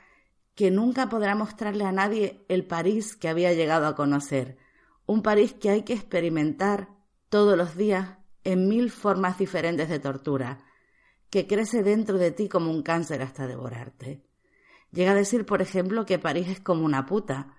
que 0.54 0.70
nunca 0.70 1.08
podrá 1.08 1.34
mostrarle 1.34 1.86
a 1.86 1.94
nadie 1.94 2.44
el 2.50 2.68
París 2.68 3.16
que 3.16 3.30
había 3.30 3.54
llegado 3.54 3.88
a 3.88 3.96
conocer, 3.96 4.58
un 5.06 5.22
París 5.22 5.54
que 5.54 5.70
hay 5.70 5.84
que 5.84 5.94
experimentar 5.94 6.90
todos 7.30 7.58
los 7.58 7.78
días 7.78 8.18
en 8.44 8.68
mil 8.68 8.92
formas 8.92 9.38
diferentes 9.38 9.90
de 9.90 10.00
tortura, 10.00 10.64
que 11.30 11.48
crece 11.48 11.84
dentro 11.84 12.18
de 12.18 12.32
ti 12.32 12.50
como 12.50 12.70
un 12.70 12.84
cáncer 12.84 13.22
hasta 13.22 13.48
devorarte. 13.48 14.24
Llega 14.92 15.12
a 15.12 15.16
decir, 15.16 15.46
por 15.46 15.62
ejemplo, 15.62 16.06
que 16.06 16.20
París 16.20 16.48
es 16.50 16.60
como 16.60 16.86
una 16.86 17.06
puta, 17.06 17.56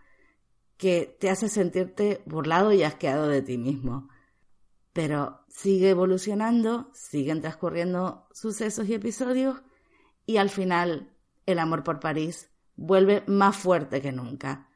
que 0.77 1.17
te 1.21 1.31
hace 1.31 1.49
sentirte 1.49 2.23
burlado 2.27 2.73
y 2.73 2.83
asqueado 2.83 3.29
de 3.29 3.43
ti 3.43 3.59
mismo, 3.59 4.09
pero 4.93 5.45
sigue 5.49 5.91
evolucionando, 5.91 6.91
siguen 6.95 7.41
transcurriendo 7.41 8.29
sucesos 8.33 8.89
y 8.89 8.95
episodios 8.95 9.63
y 10.27 10.37
al 10.37 10.51
final 10.51 11.13
el 11.47 11.59
amor 11.59 11.83
por 11.83 12.01
París 12.01 12.51
vuelve 12.77 13.23
más 13.27 13.57
fuerte 13.57 14.01
que 14.01 14.13
nunca. 14.13 14.69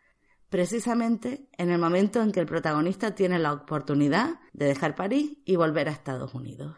Precisamente 0.49 1.49
en 1.59 1.71
el 1.71 1.79
momento 1.79 2.23
en 2.23 2.33
que 2.33 2.41
el 2.41 2.47
protagonista 2.47 3.15
tiene 3.15 3.39
la 3.39 3.53
oportunidad 3.53 4.41
de 4.53 4.67
dejar 4.67 4.95
París 4.95 5.39
y 5.45 5.57
volver 5.57 5.89
a 5.89 5.93
Estados 5.93 6.35
Unidos. 6.35 6.77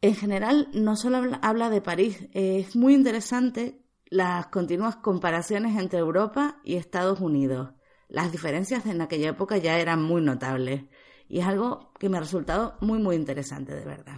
En 0.00 0.14
general, 0.14 0.68
no 0.72 0.96
solo 0.96 1.20
habla 1.42 1.70
de 1.70 1.82
París, 1.82 2.28
es 2.32 2.74
muy 2.76 2.94
interesante 2.94 3.84
las 4.06 4.46
continuas 4.46 4.96
comparaciones 4.96 5.78
entre 5.78 5.98
Europa 5.98 6.60
y 6.64 6.76
Estados 6.76 7.20
Unidos. 7.20 7.74
Las 8.08 8.32
diferencias 8.32 8.86
en 8.86 9.00
aquella 9.00 9.30
época 9.30 9.58
ya 9.58 9.78
eran 9.78 10.02
muy 10.02 10.22
notables. 10.22 10.84
Y 11.28 11.40
es 11.40 11.46
algo 11.46 11.92
que 11.98 12.08
me 12.08 12.16
ha 12.16 12.20
resultado 12.20 12.76
muy, 12.80 12.98
muy 12.98 13.14
interesante, 13.14 13.74
de 13.74 13.84
verdad. 13.84 14.16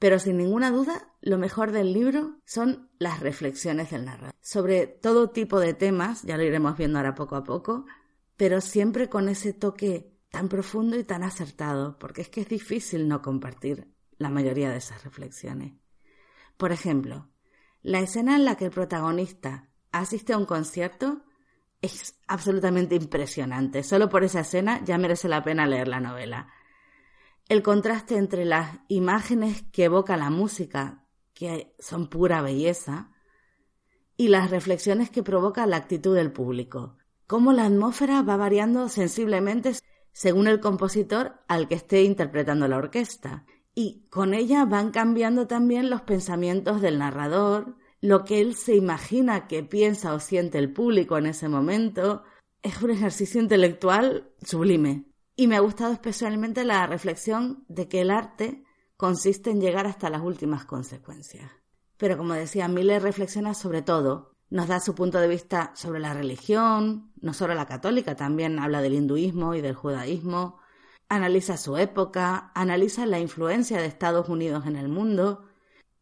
Pero 0.00 0.18
sin 0.18 0.38
ninguna 0.38 0.70
duda, 0.70 1.12
lo 1.20 1.36
mejor 1.36 1.70
del 1.70 1.92
libro 1.92 2.38
son 2.46 2.90
las 2.98 3.20
reflexiones 3.20 3.90
del 3.90 4.06
narrador. 4.06 4.34
Sobre 4.40 4.86
todo 4.86 5.30
tipo 5.30 5.60
de 5.60 5.74
temas, 5.74 6.22
ya 6.22 6.38
lo 6.38 6.42
iremos 6.42 6.76
viendo 6.76 6.98
ahora 6.98 7.14
poco 7.14 7.36
a 7.36 7.44
poco, 7.44 7.84
pero 8.40 8.62
siempre 8.62 9.10
con 9.10 9.28
ese 9.28 9.52
toque 9.52 10.16
tan 10.30 10.48
profundo 10.48 10.98
y 10.98 11.04
tan 11.04 11.22
acertado, 11.24 11.98
porque 11.98 12.22
es 12.22 12.30
que 12.30 12.40
es 12.40 12.48
difícil 12.48 13.06
no 13.06 13.20
compartir 13.20 13.92
la 14.16 14.30
mayoría 14.30 14.70
de 14.70 14.78
esas 14.78 15.04
reflexiones. 15.04 15.74
Por 16.56 16.72
ejemplo, 16.72 17.28
la 17.82 18.00
escena 18.00 18.36
en 18.36 18.46
la 18.46 18.56
que 18.56 18.64
el 18.64 18.70
protagonista 18.70 19.68
asiste 19.92 20.32
a 20.32 20.38
un 20.38 20.46
concierto 20.46 21.22
es 21.82 22.18
absolutamente 22.28 22.94
impresionante. 22.94 23.82
Solo 23.82 24.08
por 24.08 24.24
esa 24.24 24.40
escena 24.40 24.82
ya 24.86 24.96
merece 24.96 25.28
la 25.28 25.44
pena 25.44 25.66
leer 25.66 25.88
la 25.88 26.00
novela. 26.00 26.48
El 27.46 27.62
contraste 27.62 28.16
entre 28.16 28.46
las 28.46 28.78
imágenes 28.88 29.64
que 29.70 29.84
evoca 29.84 30.16
la 30.16 30.30
música, 30.30 31.04
que 31.34 31.74
son 31.78 32.08
pura 32.08 32.40
belleza, 32.40 33.10
y 34.16 34.28
las 34.28 34.50
reflexiones 34.50 35.10
que 35.10 35.22
provoca 35.22 35.66
la 35.66 35.76
actitud 35.76 36.16
del 36.16 36.32
público. 36.32 36.96
Cómo 37.30 37.52
la 37.52 37.66
atmósfera 37.66 38.22
va 38.22 38.36
variando 38.36 38.88
sensiblemente 38.88 39.76
según 40.10 40.48
el 40.48 40.58
compositor 40.58 41.34
al 41.46 41.68
que 41.68 41.76
esté 41.76 42.02
interpretando 42.02 42.66
la 42.66 42.78
orquesta. 42.78 43.46
Y 43.72 44.08
con 44.10 44.34
ella 44.34 44.64
van 44.64 44.90
cambiando 44.90 45.46
también 45.46 45.90
los 45.90 46.02
pensamientos 46.02 46.80
del 46.80 46.98
narrador, 46.98 47.76
lo 48.00 48.24
que 48.24 48.40
él 48.40 48.56
se 48.56 48.74
imagina 48.74 49.46
que 49.46 49.62
piensa 49.62 50.12
o 50.12 50.18
siente 50.18 50.58
el 50.58 50.72
público 50.72 51.18
en 51.18 51.26
ese 51.26 51.48
momento. 51.48 52.24
Es 52.62 52.82
un 52.82 52.90
ejercicio 52.90 53.40
intelectual 53.40 54.32
sublime. 54.44 55.04
Y 55.36 55.46
me 55.46 55.54
ha 55.54 55.60
gustado 55.60 55.92
especialmente 55.92 56.64
la 56.64 56.84
reflexión 56.88 57.64
de 57.68 57.86
que 57.86 58.00
el 58.00 58.10
arte 58.10 58.64
consiste 58.96 59.52
en 59.52 59.60
llegar 59.60 59.86
hasta 59.86 60.10
las 60.10 60.22
últimas 60.22 60.64
consecuencias. 60.64 61.48
Pero 61.96 62.18
como 62.18 62.34
decía, 62.34 62.66
Miller 62.66 63.00
reflexiona 63.00 63.54
sobre 63.54 63.82
todo, 63.82 64.29
nos 64.50 64.66
da 64.66 64.80
su 64.80 64.94
punto 64.94 65.18
de 65.18 65.28
vista 65.28 65.72
sobre 65.74 66.00
la 66.00 66.12
religión, 66.12 67.12
no 67.20 67.32
solo 67.32 67.54
la 67.54 67.66
católica, 67.66 68.16
también 68.16 68.58
habla 68.58 68.82
del 68.82 68.94
hinduismo 68.94 69.54
y 69.54 69.60
del 69.60 69.74
judaísmo, 69.74 70.58
analiza 71.08 71.56
su 71.56 71.76
época, 71.76 72.50
analiza 72.54 73.06
la 73.06 73.20
influencia 73.20 73.78
de 73.78 73.86
Estados 73.86 74.28
Unidos 74.28 74.66
en 74.66 74.76
el 74.76 74.88
mundo 74.88 75.44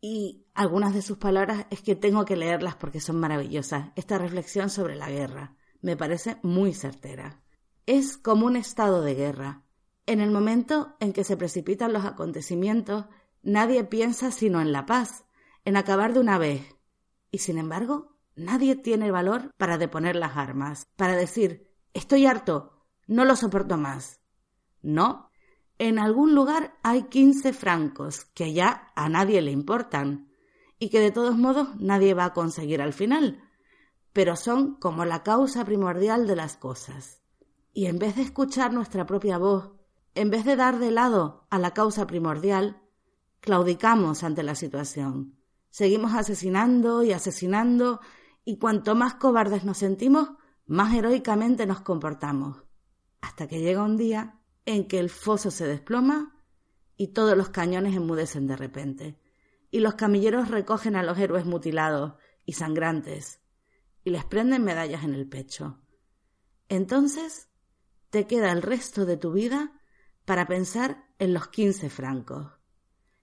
y 0.01 0.47
algunas 0.55 0.95
de 0.95 1.03
sus 1.03 1.19
palabras 1.19 1.67
es 1.71 1.83
que 1.83 1.95
tengo 1.95 2.25
que 2.25 2.37
leerlas 2.37 2.77
porque 2.77 3.01
son 3.01 3.21
maravillosas. 3.21 3.91
Esta 3.97 4.19
reflexión 4.19 4.71
sobre 4.71 4.97
la 4.97 5.11
guerra 5.11 5.57
me 5.81 5.97
parece 5.97 6.39
muy 6.43 6.73
certera. 6.73 7.43
Es 7.87 8.17
como 8.17 8.47
un 8.47 8.57
estado 8.57 9.03
de 9.03 9.15
guerra. 9.15 9.63
En 10.07 10.21
el 10.21 10.31
momento 10.31 10.97
en 11.01 11.13
que 11.13 11.25
se 11.25 11.37
precipitan 11.37 11.93
los 11.93 12.05
acontecimientos, 12.05 13.07
nadie 13.43 13.85
piensa 13.85 14.31
sino 14.31 14.61
en 14.61 14.73
la 14.73 14.87
paz, 14.87 15.25
en 15.65 15.77
acabar 15.77 16.13
de 16.13 16.21
una 16.21 16.39
vez. 16.39 16.77
Y 17.31 17.39
sin 17.39 17.59
embargo, 17.59 18.18
nadie 18.39 18.77
tiene 18.77 19.11
valor 19.11 19.53
para 19.57 19.79
deponer 19.79 20.17
las 20.17 20.37
armas, 20.37 20.87
para 20.97 21.17
decir 21.17 21.69
estoy 21.93 22.27
harto, 22.27 22.85
no 23.07 23.25
lo 23.25 23.37
soporto 23.37 23.77
más. 23.77 24.21
No, 24.81 25.31
en 25.79 25.99
algún 25.99 26.35
lugar 26.35 26.79
hay 26.83 27.05
quince 27.05 27.53
francos 27.53 28.25
que 28.35 28.53
ya 28.53 28.93
a 28.95 29.09
nadie 29.09 29.43
le 29.43 29.51
importan 29.51 30.29
y 30.79 30.91
que 30.91 31.01
de 31.01 31.11
todos 31.11 31.37
modos 31.37 31.69
nadie 31.79 32.15
va 32.15 32.27
a 32.27 32.33
conseguir 32.33 32.81
al 32.81 32.93
final, 32.93 33.43
pero 34.13 34.37
son 34.37 34.77
como 34.77 35.05
la 35.05 35.23
causa 35.23 35.65
primordial 35.65 36.27
de 36.27 36.37
las 36.37 36.57
cosas. 36.57 37.23
Y 37.73 37.87
en 37.87 37.99
vez 37.99 38.17
de 38.17 38.23
escuchar 38.23 38.73
nuestra 38.73 39.07
propia 39.07 39.39
voz, 39.39 39.73
en 40.15 40.31
vez 40.31 40.45
de 40.45 40.57
dar 40.57 40.79
de 40.79 40.91
lado 40.91 41.47
a 41.51 41.59
la 41.59 41.73
causa 41.73 42.07
primordial, 42.07 42.83
claudicamos 43.41 44.25
ante 44.25 44.43
la 44.43 44.55
situación. 44.55 45.39
Seguimos 45.71 46.15
asesinando 46.15 47.05
y 47.05 47.13
asesinando 47.13 48.01
y 48.49 48.57
cuanto 48.57 48.95
más 48.95 49.17
cobardes 49.17 49.65
nos 49.65 49.77
sentimos, 49.77 50.31
más 50.65 50.95
heroicamente 50.95 51.67
nos 51.67 51.83
comportamos. 51.83 52.65
Hasta 53.21 53.47
que 53.47 53.61
llega 53.61 53.83
un 53.83 53.99
día 53.99 54.41
en 54.65 54.89
que 54.89 54.99
el 54.99 55.11
foso 55.11 55.51
se 55.51 55.67
desploma 55.67 56.35
y 56.97 57.09
todos 57.09 57.37
los 57.37 57.51
cañones 57.51 57.95
enmudecen 57.95 58.47
de 58.47 58.57
repente, 58.57 59.21
y 59.71 59.81
los 59.81 59.97
camilleros 59.97 60.49
recogen 60.49 60.97
a 60.97 61.03
los 61.03 61.19
héroes 61.19 61.45
mutilados 61.45 62.15
y 62.47 62.55
sangrantes, 62.55 63.43
y 64.03 64.09
les 64.09 64.25
prenden 64.25 64.65
medallas 64.65 65.05
en 65.05 65.13
el 65.13 65.29
pecho. 65.29 65.83
Entonces 66.71 67.51
te 68.09 68.27
queda 68.27 68.51
el 68.51 68.63
resto 68.63 69.05
de 69.05 69.19
tu 69.19 69.31
vida 69.31 69.79
para 70.25 70.47
pensar 70.47 71.05
en 71.19 71.35
los 71.35 71.49
quince 71.49 71.91
francos. 71.91 72.51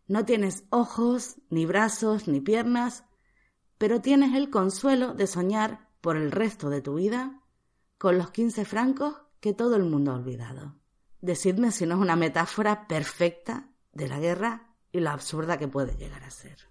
No 0.05 0.24
tienes 0.24 0.65
ojos, 0.70 1.41
ni 1.50 1.65
brazos, 1.65 2.27
ni 2.27 2.41
piernas, 2.41 3.05
pero 3.77 4.01
tienes 4.01 4.33
el 4.35 4.50
consuelo 4.50 5.14
de 5.14 5.27
soñar 5.27 5.90
por 6.01 6.18
el 6.18 6.31
resto 6.31 6.70
de 6.70 6.81
tu 6.81 6.96
vida 6.96 7.42
con 7.98 8.18
los 8.18 8.31
quince 8.31 8.66
francos 8.66 9.16
que 9.40 9.53
todo 9.53 9.75
el 9.75 9.83
mundo 9.83 10.11
ha 10.11 10.16
olvidado. 10.16 10.75
Decidme 11.22 11.72
si 11.72 11.85
no 11.85 11.96
es 11.96 12.01
una 12.01 12.16
metáfora 12.16 12.88
perfecta 12.88 13.70
de 13.94 14.07
la 14.07 14.20
guerra 14.20 14.75
y 14.92 15.00
lo 15.00 15.09
absurda 15.09 15.57
que 15.57 15.68
puede 15.68 15.96
llegar 15.98 16.24
a 16.24 16.29
ser. 16.29 16.70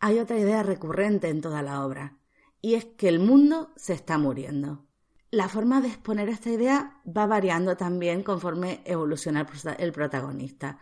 Hay 0.00 0.18
otra 0.18 0.38
idea 0.38 0.62
recurrente 0.62 1.28
en 1.28 1.40
toda 1.40 1.62
la 1.62 1.84
obra, 1.84 2.18
y 2.60 2.74
es 2.74 2.84
que 2.84 3.08
el 3.08 3.20
mundo 3.20 3.72
se 3.76 3.92
está 3.92 4.18
muriendo. 4.18 4.86
La 5.30 5.48
forma 5.48 5.80
de 5.80 5.88
exponer 5.88 6.28
esta 6.28 6.50
idea 6.50 7.00
va 7.04 7.26
variando 7.26 7.76
también 7.76 8.22
conforme 8.22 8.82
evoluciona 8.84 9.46
el 9.78 9.92
protagonista. 9.92 10.78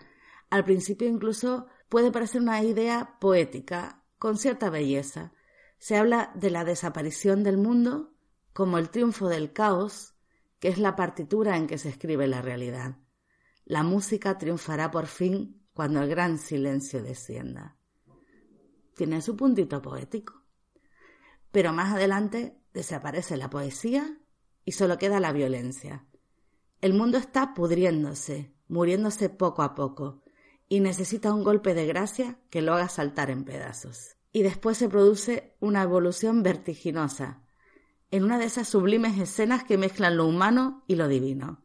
Al 0.51 0.65
principio 0.65 1.09
incluso 1.09 1.67
puede 1.89 2.13
parecer 2.13 2.41
una 2.41 2.63
idea 2.63 3.17
poética, 3.19 4.05
con 4.19 4.37
cierta 4.37 4.71
belleza. 4.71 5.33
Se 5.83 5.97
habla 5.97 6.31
de 6.37 6.51
la 6.51 6.65
desaparición 6.65 7.43
del 7.43 7.57
mundo 7.57 8.15
como 8.53 8.79
el 8.79 8.89
triunfo 8.89 9.29
del 9.29 9.53
caos 9.53 10.15
que 10.61 10.69
es 10.69 10.79
la 10.79 10.95
partitura 10.95 11.57
en 11.57 11.67
que 11.67 11.77
se 11.77 11.89
escribe 11.89 12.29
la 12.29 12.41
realidad. 12.41 12.99
La 13.65 13.83
música 13.83 14.39
triunfará 14.39 14.93
por 14.93 15.07
fin 15.07 15.61
cuando 15.75 16.01
el 16.01 16.09
gran 16.09 16.39
silencio 16.39 17.03
descienda. 17.03 17.79
Tiene 18.95 19.21
su 19.23 19.35
puntito 19.35 19.83
poético. 19.83 20.45
Pero 21.51 21.73
más 21.73 21.93
adelante 21.93 22.63
desaparece 22.73 23.37
la 23.37 23.51
poesía 23.51 24.21
y 24.65 24.71
solo 24.71 24.99
queda 24.99 25.19
la 25.19 25.33
violencia. 25.33 26.07
El 26.81 26.95
mundo 26.95 27.19
está 27.19 27.55
pudriéndose, 27.55 28.55
muriéndose 28.69 29.31
poco 29.31 29.63
a 29.63 29.75
poco, 29.75 30.23
y 30.69 30.79
necesita 30.79 31.35
un 31.35 31.43
golpe 31.43 31.75
de 31.75 31.87
gracia 31.87 32.39
que 32.51 32.63
lo 32.63 32.73
haga 32.73 32.89
saltar 32.89 33.31
en 33.31 33.43
pedazos. 33.45 34.17
Y 34.33 34.43
después 34.43 34.79
se 34.79 34.89
produce 34.89 35.57
una 35.61 35.83
evolución 35.83 36.43
vertiginosa, 36.43 37.43
en 38.11 38.25
una 38.25 38.39
de 38.39 38.47
esas 38.47 38.69
sublimes 38.69 39.19
escenas 39.19 39.65
que 39.65 39.79
mezclan 39.79 40.17
lo 40.17 40.27
humano 40.27 40.85
y 40.87 40.97
lo 40.97 41.09
divino. 41.09 41.65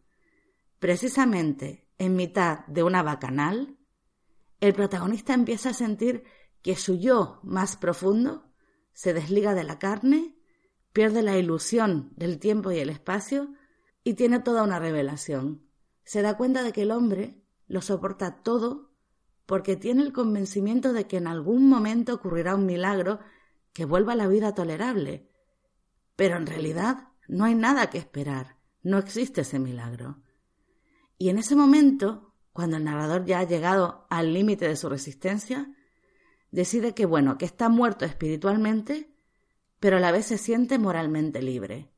Precisamente 0.79 1.87
en 1.97 2.15
mitad 2.15 2.65
de 2.67 2.83
una 2.83 3.03
bacanal, 3.03 3.77
el 4.59 4.73
protagonista 4.73 5.33
empieza 5.33 5.69
a 5.69 5.73
sentir 5.73 6.23
que 6.61 6.75
su 6.75 6.95
yo 6.95 7.39
más 7.43 7.77
profundo 7.77 8.51
se 8.93 9.13
desliga 9.13 9.53
de 9.53 9.63
la 9.63 9.79
carne, 9.79 10.35
pierde 10.91 11.21
la 11.21 11.37
ilusión 11.37 12.11
del 12.15 12.39
tiempo 12.39 12.71
y 12.71 12.79
el 12.79 12.89
espacio 12.89 13.53
y 14.03 14.15
tiene 14.15 14.39
toda 14.39 14.63
una 14.63 14.79
revelación. 14.79 15.67
Se 16.03 16.21
da 16.21 16.37
cuenta 16.37 16.63
de 16.63 16.71
que 16.71 16.83
el 16.83 16.91
hombre 16.91 17.43
lo 17.67 17.81
soporta 17.81 18.41
todo 18.41 18.86
porque 19.47 19.77
tiene 19.77 20.03
el 20.03 20.13
convencimiento 20.13 20.93
de 20.93 21.07
que 21.07 21.17
en 21.17 21.25
algún 21.25 21.67
momento 21.67 22.13
ocurrirá 22.13 22.53
un 22.53 22.67
milagro 22.67 23.19
que 23.73 23.85
vuelva 23.85 24.13
la 24.13 24.27
vida 24.27 24.53
tolerable, 24.53 25.31
pero 26.15 26.35
en 26.35 26.45
realidad 26.45 27.07
no 27.27 27.45
hay 27.45 27.55
nada 27.55 27.89
que 27.89 27.97
esperar, 27.97 28.57
no 28.83 28.97
existe 28.97 29.41
ese 29.41 29.57
milagro. 29.57 30.21
Y 31.17 31.29
en 31.29 31.39
ese 31.39 31.55
momento, 31.55 32.33
cuando 32.51 32.75
el 32.77 32.83
narrador 32.83 33.25
ya 33.25 33.39
ha 33.39 33.43
llegado 33.45 34.05
al 34.09 34.33
límite 34.33 34.67
de 34.67 34.75
su 34.75 34.89
resistencia, 34.89 35.71
decide 36.51 36.93
que 36.93 37.05
bueno, 37.05 37.37
que 37.37 37.45
está 37.45 37.69
muerto 37.69 38.03
espiritualmente, 38.03 39.15
pero 39.79 39.97
a 39.97 40.01
la 40.01 40.11
vez 40.11 40.25
se 40.25 40.37
siente 40.37 40.77
moralmente 40.77 41.41
libre. 41.41 41.93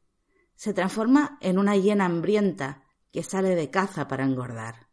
Se 0.55 0.73
transforma 0.73 1.39
en 1.41 1.57
una 1.57 1.75
hiena 1.75 2.05
hambrienta 2.05 2.83
que 3.11 3.23
sale 3.23 3.55
de 3.55 3.71
caza 3.71 4.07
para 4.07 4.25
engordar. 4.25 4.88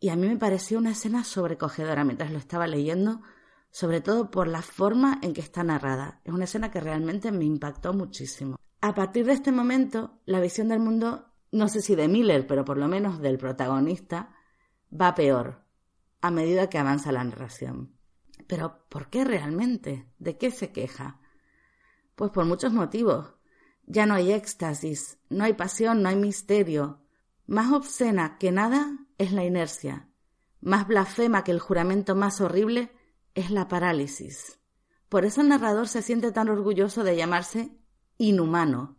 Y 0.00 0.08
a 0.08 0.16
mí 0.16 0.26
me 0.26 0.38
pareció 0.38 0.78
una 0.78 0.92
escena 0.92 1.24
sobrecogedora 1.24 2.04
mientras 2.04 2.32
lo 2.32 2.38
estaba 2.38 2.66
leyendo, 2.66 3.20
sobre 3.70 4.00
todo 4.00 4.30
por 4.30 4.48
la 4.48 4.62
forma 4.62 5.18
en 5.22 5.34
que 5.34 5.42
está 5.42 5.62
narrada. 5.62 6.22
Es 6.24 6.32
una 6.32 6.44
escena 6.44 6.70
que 6.70 6.80
realmente 6.80 7.30
me 7.30 7.44
impactó 7.44 7.92
muchísimo. 7.92 8.56
A 8.80 8.94
partir 8.94 9.26
de 9.26 9.34
este 9.34 9.52
momento, 9.52 10.18
la 10.24 10.40
visión 10.40 10.68
del 10.68 10.80
mundo, 10.80 11.26
no 11.52 11.68
sé 11.68 11.82
si 11.82 11.94
de 11.94 12.08
Miller, 12.08 12.46
pero 12.46 12.64
por 12.64 12.78
lo 12.78 12.88
menos 12.88 13.20
del 13.20 13.36
protagonista, 13.36 14.34
va 14.90 15.14
peor 15.14 15.66
a 16.22 16.30
medida 16.30 16.70
que 16.70 16.78
avanza 16.78 17.12
la 17.12 17.22
narración. 17.22 17.94
Pero 18.46 18.86
¿por 18.88 19.10
qué 19.10 19.24
realmente? 19.24 20.10
¿De 20.18 20.38
qué 20.38 20.50
se 20.50 20.72
queja? 20.72 21.20
Pues 22.14 22.30
por 22.30 22.46
muchos 22.46 22.72
motivos. 22.72 23.34
Ya 23.84 24.06
no 24.06 24.14
hay 24.14 24.32
éxtasis, 24.32 25.18
no 25.28 25.44
hay 25.44 25.52
pasión, 25.52 26.02
no 26.02 26.08
hay 26.08 26.16
misterio. 26.16 27.02
Más 27.46 27.70
obscena 27.72 28.38
que 28.38 28.50
nada 28.50 28.96
es 29.20 29.32
la 29.32 29.44
inercia. 29.44 30.08
Más 30.62 30.88
blasfema 30.88 31.44
que 31.44 31.52
el 31.52 31.60
juramento 31.60 32.14
más 32.14 32.40
horrible 32.40 32.90
es 33.34 33.50
la 33.50 33.68
parálisis. 33.68 34.58
Por 35.10 35.26
eso 35.26 35.42
el 35.42 35.48
narrador 35.48 35.88
se 35.88 36.00
siente 36.00 36.32
tan 36.32 36.48
orgulloso 36.48 37.04
de 37.04 37.16
llamarse 37.16 37.76
inhumano. 38.16 38.96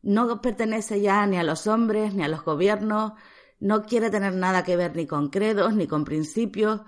No 0.00 0.40
pertenece 0.40 1.02
ya 1.02 1.26
ni 1.26 1.36
a 1.36 1.42
los 1.42 1.66
hombres 1.66 2.14
ni 2.14 2.22
a 2.22 2.28
los 2.28 2.42
gobiernos, 2.42 3.12
no 3.58 3.82
quiere 3.82 4.08
tener 4.08 4.32
nada 4.32 4.64
que 4.64 4.76
ver 4.76 4.96
ni 4.96 5.06
con 5.06 5.28
credos, 5.28 5.74
ni 5.74 5.86
con 5.86 6.06
principios, 6.06 6.80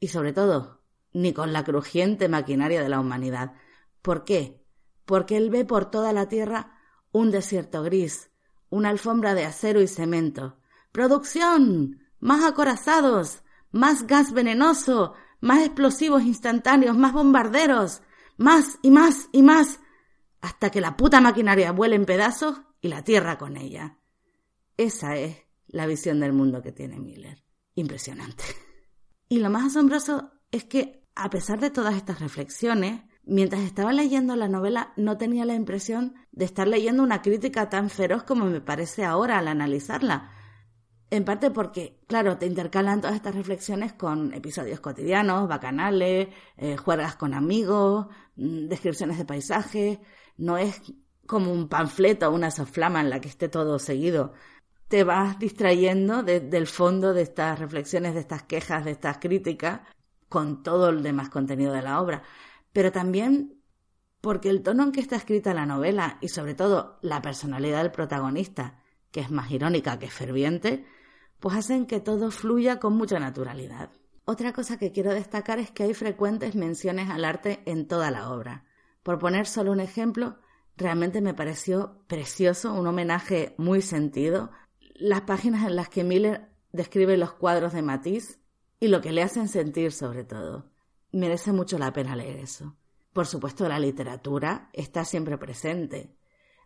y 0.00 0.08
sobre 0.08 0.32
todo, 0.32 0.80
ni 1.12 1.34
con 1.34 1.52
la 1.52 1.62
crujiente 1.62 2.30
maquinaria 2.30 2.82
de 2.82 2.88
la 2.88 3.00
humanidad. 3.00 3.52
¿Por 4.00 4.24
qué? 4.24 4.64
Porque 5.04 5.36
él 5.36 5.50
ve 5.50 5.66
por 5.66 5.90
toda 5.90 6.14
la 6.14 6.26
tierra 6.30 6.78
un 7.12 7.30
desierto 7.30 7.82
gris, 7.82 8.30
una 8.70 8.88
alfombra 8.88 9.34
de 9.34 9.44
acero 9.44 9.82
y 9.82 9.88
cemento. 9.88 10.56
¡Producción! 10.90 12.03
¡Más 12.24 12.44
acorazados! 12.44 13.44
¡Más 13.70 14.08
gas 14.08 14.32
venenoso! 14.32 15.14
más 15.44 15.62
explosivos 15.62 16.22
instantáneos, 16.22 16.96
más 16.96 17.12
bombarderos, 17.12 18.00
más 18.38 18.78
y 18.80 18.90
más 18.90 19.28
y 19.30 19.42
más, 19.42 19.78
hasta 20.40 20.70
que 20.70 20.80
la 20.80 20.96
puta 20.96 21.20
maquinaria 21.20 21.70
vuele 21.70 21.96
en 21.96 22.06
pedazos 22.06 22.62
y 22.80 22.88
la 22.88 23.04
tierra 23.04 23.36
con 23.36 23.58
ella. 23.58 23.98
Esa 24.78 25.16
es 25.16 25.36
la 25.66 25.86
visión 25.86 26.18
del 26.18 26.32
mundo 26.32 26.62
que 26.62 26.72
tiene 26.72 26.98
Miller. 26.98 27.44
Impresionante. 27.74 28.42
Y 29.28 29.40
lo 29.40 29.50
más 29.50 29.66
asombroso 29.66 30.32
es 30.50 30.64
que, 30.64 31.06
a 31.14 31.28
pesar 31.28 31.60
de 31.60 31.70
todas 31.70 31.94
estas 31.94 32.20
reflexiones, 32.20 33.02
mientras 33.24 33.62
estaba 33.62 33.92
leyendo 33.92 34.36
la 34.36 34.48
novela 34.48 34.94
no 34.96 35.18
tenía 35.18 35.44
la 35.44 35.54
impresión 35.54 36.14
de 36.32 36.46
estar 36.46 36.68
leyendo 36.68 37.02
una 37.02 37.20
crítica 37.20 37.68
tan 37.68 37.90
feroz 37.90 38.22
como 38.22 38.46
me 38.46 38.62
parece 38.62 39.04
ahora 39.04 39.38
al 39.38 39.48
analizarla. 39.48 40.30
En 41.10 41.24
parte 41.24 41.50
porque, 41.50 42.00
claro, 42.06 42.38
te 42.38 42.46
intercalan 42.46 43.00
todas 43.00 43.16
estas 43.16 43.34
reflexiones 43.34 43.92
con 43.92 44.32
episodios 44.34 44.80
cotidianos, 44.80 45.48
bacanales, 45.48 46.28
eh, 46.56 46.76
juegas 46.76 47.16
con 47.16 47.34
amigos, 47.34 48.06
mm, 48.36 48.68
descripciones 48.68 49.18
de 49.18 49.24
paisajes. 49.24 49.98
No 50.36 50.58
es 50.58 50.80
como 51.26 51.52
un 51.52 51.68
panfleto 51.68 52.28
o 52.28 52.34
una 52.34 52.50
soflama 52.50 53.00
en 53.00 53.10
la 53.10 53.20
que 53.20 53.28
esté 53.28 53.48
todo 53.48 53.78
seguido. 53.78 54.32
Te 54.88 55.04
vas 55.04 55.38
distrayendo 55.38 56.22
del 56.22 56.66
fondo 56.66 57.14
de 57.14 57.22
estas 57.22 57.58
reflexiones, 57.58 58.14
de 58.14 58.20
estas 58.20 58.42
quejas, 58.42 58.84
de 58.84 58.90
estas 58.92 59.18
críticas, 59.18 59.80
con 60.28 60.62
todo 60.62 60.90
el 60.90 61.02
demás 61.02 61.30
contenido 61.30 61.72
de 61.72 61.82
la 61.82 62.00
obra. 62.00 62.22
Pero 62.72 62.92
también 62.92 63.62
porque 64.20 64.50
el 64.50 64.62
tono 64.62 64.84
en 64.84 64.92
que 64.92 65.00
está 65.00 65.16
escrita 65.16 65.54
la 65.54 65.66
novela 65.66 66.18
y 66.20 66.28
sobre 66.28 66.54
todo 66.54 66.98
la 67.02 67.22
personalidad 67.22 67.82
del 67.82 67.92
protagonista, 67.92 68.82
que 69.10 69.20
es 69.20 69.30
más 69.30 69.50
irónica 69.50 69.98
que 69.98 70.08
ferviente, 70.08 70.86
pues 71.44 71.56
hacen 71.56 71.84
que 71.84 72.00
todo 72.00 72.30
fluya 72.30 72.80
con 72.80 72.96
mucha 72.96 73.18
naturalidad. 73.18 73.90
Otra 74.24 74.54
cosa 74.54 74.78
que 74.78 74.92
quiero 74.92 75.12
destacar 75.12 75.58
es 75.58 75.70
que 75.70 75.82
hay 75.82 75.92
frecuentes 75.92 76.54
menciones 76.54 77.10
al 77.10 77.22
arte 77.22 77.60
en 77.66 77.86
toda 77.86 78.10
la 78.10 78.30
obra. 78.30 78.64
Por 79.02 79.18
poner 79.18 79.46
solo 79.46 79.70
un 79.70 79.80
ejemplo, 79.80 80.38
realmente 80.78 81.20
me 81.20 81.34
pareció 81.34 82.02
precioso, 82.06 82.72
un 82.72 82.86
homenaje 82.86 83.54
muy 83.58 83.82
sentido, 83.82 84.52
las 84.94 85.20
páginas 85.20 85.66
en 85.66 85.76
las 85.76 85.90
que 85.90 86.02
Miller 86.02 86.48
describe 86.72 87.18
los 87.18 87.34
cuadros 87.34 87.74
de 87.74 87.82
Matisse 87.82 88.40
y 88.80 88.88
lo 88.88 89.02
que 89.02 89.12
le 89.12 89.22
hacen 89.22 89.48
sentir 89.48 89.92
sobre 89.92 90.24
todo. 90.24 90.70
Merece 91.12 91.52
mucho 91.52 91.76
la 91.76 91.92
pena 91.92 92.16
leer 92.16 92.38
eso. 92.38 92.74
Por 93.12 93.26
supuesto, 93.26 93.68
la 93.68 93.78
literatura 93.78 94.70
está 94.72 95.04
siempre 95.04 95.36
presente, 95.36 96.16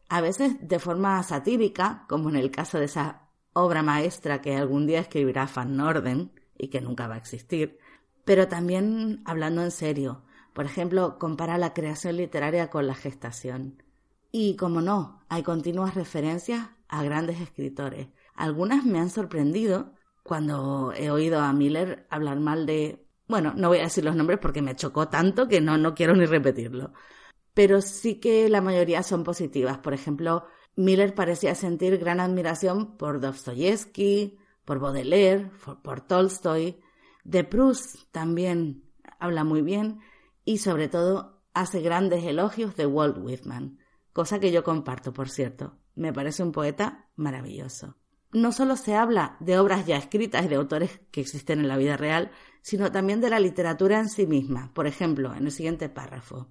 a 0.09 0.21
veces 0.21 0.57
de 0.61 0.79
forma 0.79 1.21
satírica, 1.25 2.07
como 2.09 2.29
en 2.29 2.37
el 2.37 2.53
caso 2.53 2.79
de 2.79 2.85
esa 2.85 3.28
obra 3.59 3.83
maestra 3.83 4.41
que 4.41 4.57
algún 4.57 4.87
día 4.87 5.01
escribirá 5.01 5.49
Van 5.55 5.77
Norden 5.77 6.33
y 6.57 6.69
que 6.69 6.81
nunca 6.81 7.09
va 7.09 7.15
a 7.15 7.19
existir, 7.19 7.79
pero 8.25 8.49
también 8.49 9.23
hablando 9.25 9.63
en 9.63 9.71
serio. 9.71 10.23
Por 10.53 10.65
ejemplo, 10.65 11.19
compara 11.19 11.57
la 11.57 11.73
creación 11.73 12.17
literaria 12.17 12.69
con 12.69 12.87
la 12.87 12.95
gestación. 12.95 13.83
Y, 14.33 14.57
como 14.57 14.81
no, 14.81 15.21
hay 15.29 15.43
continuas 15.43 15.95
referencias 15.95 16.69
a 16.89 17.03
grandes 17.03 17.41
escritores. 17.41 18.09
Algunas 18.35 18.85
me 18.85 18.99
han 18.99 19.11
sorprendido 19.11 19.95
cuando 20.23 20.93
he 20.97 21.11
oído 21.11 21.41
a 21.41 21.53
Miller 21.53 22.07
hablar 22.11 22.41
mal 22.41 22.67
de... 22.67 23.05
Bueno, 23.27 23.53
no 23.57 23.69
voy 23.69 23.79
a 23.79 23.85
decir 23.85 24.05
los 24.05 24.17
nombres 24.17 24.39
porque 24.41 24.63
me 24.63 24.77
chocó 24.77 25.09
tanto 25.09 25.49
que 25.49 25.61
no, 25.61 25.79
no 25.79 25.95
quiero 25.95 26.15
ni 26.15 26.27
repetirlo. 26.27 26.93
Pero 27.55 27.81
sí 27.81 28.17
que 28.17 28.49
la 28.49 28.61
mayoría 28.61 29.03
son 29.03 29.25
positivas. 29.25 29.79
Por 29.79 29.95
ejemplo, 29.95 30.47
Miller 30.79 31.13
parecía 31.13 31.57
sentir 31.57 31.99
gran 31.99 32.21
admiración 32.21 32.97
por 32.97 33.19
Dostoyevsky, 33.19 34.39
por 34.65 34.79
Baudelaire, 34.79 35.51
por, 35.83 36.01
Tolstoy. 36.03 36.79
De 37.25 37.43
Proust 37.43 38.13
también 38.13 38.85
habla 39.19 39.43
muy 39.43 39.61
bien 39.61 39.99
y 40.45 40.59
sobre 40.59 40.89
todo 40.89 41.43
hace 41.53 41.81
grandes 41.81 42.23
elogios 42.23 42.77
de 42.77 42.87
Walt 42.87 43.19
Whitman, 43.19 43.81
cosa 44.13 44.39
que 44.39 44.53
yo 44.53 44.63
comparto, 44.63 45.13
por 45.13 45.31
cierto. 45.31 45.77
Me 45.97 46.13
parece 46.13 46.45
un 46.45 46.53
poeta 46.53 47.09
maravilloso. 47.17 47.97
No 48.31 48.53
solo 48.53 48.77
se 48.77 48.95
habla 48.95 49.37
de 49.41 49.59
obras 49.59 49.85
ya 49.85 49.97
escritas 49.97 50.45
y 50.45 50.49
de 50.49 50.55
autores 50.55 51.01
que 51.11 51.23
existen 51.23 51.59
en 51.59 51.67
la 51.67 51.77
vida 51.77 51.97
real, 51.97 52.31
sino 52.63 52.93
también 52.93 53.21
de 53.21 53.31
la 53.31 53.41
literatura 53.41 53.99
en 53.99 54.09
sí 54.09 54.29
misma. 54.29 54.73
Por 54.75 54.87
ejemplo, 54.87 55.35
en 55.35 55.47
el 55.47 55.51
siguiente 55.51 55.89
párrafo. 55.89 56.47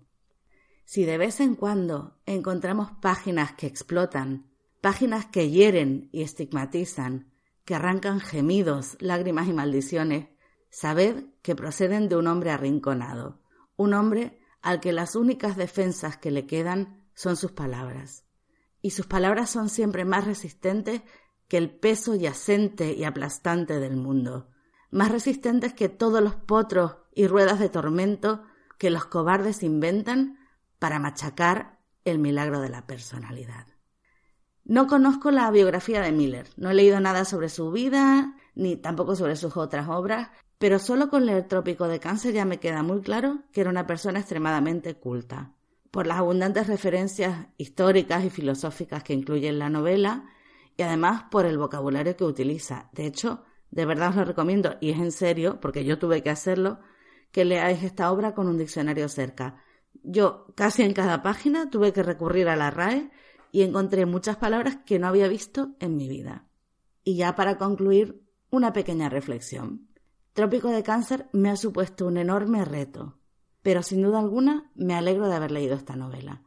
Si 0.88 1.04
de 1.04 1.18
vez 1.18 1.42
en 1.42 1.56
cuando 1.56 2.18
encontramos 2.26 2.92
páginas 3.02 3.52
que 3.52 3.68
explotan, 3.68 4.50
páginas 4.80 5.26
que 5.26 5.50
hieren 5.50 6.08
y 6.14 6.22
estigmatizan, 6.22 7.30
que 7.66 7.76
arrancan 7.76 8.22
gemidos, 8.22 8.96
lágrimas 9.02 9.50
y 9.50 9.54
maldiciones, 9.54 10.30
sabed 10.70 11.26
que 11.42 11.58
proceden 11.58 12.08
de 12.08 12.16
un 12.16 12.28
hombre 12.28 12.52
arrinconado, 12.52 13.42
un 13.76 13.94
hombre 13.94 14.40
al 14.62 14.80
que 14.80 14.94
las 14.94 15.18
únicas 15.18 15.58
defensas 15.58 16.16
que 16.16 16.32
le 16.32 16.48
quedan 16.48 17.06
son 17.14 17.36
sus 17.36 17.52
palabras. 17.52 18.24
Y 18.82 18.92
sus 18.92 19.08
palabras 19.08 19.50
son 19.50 19.68
siempre 19.68 20.06
más 20.06 20.24
resistentes 20.24 21.02
que 21.50 21.58
el 21.58 21.70
peso 21.70 22.16
yacente 22.16 22.94
y 22.94 23.04
aplastante 23.04 23.82
del 23.82 23.98
mundo, 23.98 24.52
más 24.90 25.12
resistentes 25.12 25.74
que 25.74 25.90
todos 25.90 26.24
los 26.24 26.36
potros 26.36 26.96
y 27.14 27.28
ruedas 27.28 27.60
de 27.60 27.68
tormento 27.68 28.44
que 28.78 28.90
los 28.90 29.04
cobardes 29.04 29.64
inventan 29.64 30.47
para 30.80 31.00
machacar 31.00 31.80
el 32.06 32.20
milagro 32.20 32.62
de 32.62 32.70
la 32.70 32.86
personalidad. 32.88 33.68
No 34.64 34.88
conozco 34.88 35.32
la 35.32 35.50
biografía 35.50 36.02
de 36.02 36.12
Miller, 36.12 36.48
no 36.58 36.70
he 36.70 36.74
leído 36.74 37.00
nada 37.00 37.24
sobre 37.24 37.50
su 37.50 37.72
vida, 37.72 38.36
ni 38.54 38.76
tampoco 38.76 39.16
sobre 39.16 39.36
sus 39.36 39.56
otras 39.56 39.88
obras, 39.88 40.30
pero 40.58 40.80
solo 40.80 41.10
con 41.10 41.26
leer 41.26 41.48
Trópico 41.48 41.88
de 41.88 42.00
Cáncer 42.00 42.34
ya 42.34 42.44
me 42.44 42.60
queda 42.60 42.84
muy 42.84 43.02
claro 43.02 43.44
que 43.54 43.62
era 43.62 43.70
una 43.70 43.88
persona 43.88 44.20
extremadamente 44.20 44.96
culta. 44.96 45.54
Por 45.92 46.06
las 46.06 46.18
abundantes 46.18 46.68
referencias 46.68 47.48
históricas 47.58 48.26
y 48.26 48.30
filosóficas 48.30 49.04
que 49.04 49.14
incluye 49.14 49.48
en 49.48 49.60
la 49.60 49.70
novela, 49.70 50.26
y 50.76 50.84
además 50.84 51.24
por 51.32 51.46
el 51.46 51.58
vocabulario 51.58 52.18
que 52.18 52.24
utiliza. 52.24 52.90
De 52.92 53.06
hecho, 53.06 53.46
de 53.72 53.86
verdad 53.86 54.10
os 54.10 54.16
lo 54.18 54.26
recomiendo, 54.26 54.76
y 54.82 54.92
es 54.92 55.00
en 55.00 55.12
serio, 55.12 55.60
porque 55.62 55.86
yo 55.86 55.98
tuve 55.98 56.22
que 56.22 56.30
hacerlo, 56.30 56.80
que 57.32 57.46
leáis 57.46 57.84
esta 57.84 58.12
obra 58.12 58.34
con 58.34 58.48
un 58.48 58.58
diccionario 58.58 59.08
cerca, 59.10 59.64
yo 60.04 60.48
casi 60.56 60.84
en 60.84 60.94
cada 60.94 61.22
página 61.22 61.70
tuve 61.70 61.94
que 61.94 62.04
recurrir 62.04 62.48
a 62.50 62.56
la 62.56 62.72
RAE 62.72 63.12
y 63.52 63.62
encontré 63.62 64.06
muchas 64.06 64.38
palabras 64.38 64.80
que 64.86 65.00
no 65.00 65.08
había 65.08 65.28
visto 65.28 65.76
en 65.80 65.96
mi 65.96 66.08
vida. 66.08 66.48
Y 67.04 67.16
ya 67.16 67.36
para 67.36 67.58
concluir, 67.58 68.24
una 68.50 68.74
pequeña 68.74 69.10
reflexión. 69.10 69.88
Trópico 70.34 70.70
de 70.70 70.84
Cáncer 70.84 71.28
me 71.34 71.50
ha 71.50 71.56
supuesto 71.56 72.06
un 72.06 72.18
enorme 72.18 72.64
reto, 72.64 73.20
pero 73.62 73.82
sin 73.84 74.02
duda 74.02 74.20
alguna 74.20 74.72
me 74.76 74.94
alegro 74.94 75.28
de 75.28 75.36
haber 75.36 75.52
leído 75.52 75.76
esta 75.76 75.96
novela. 75.96 76.44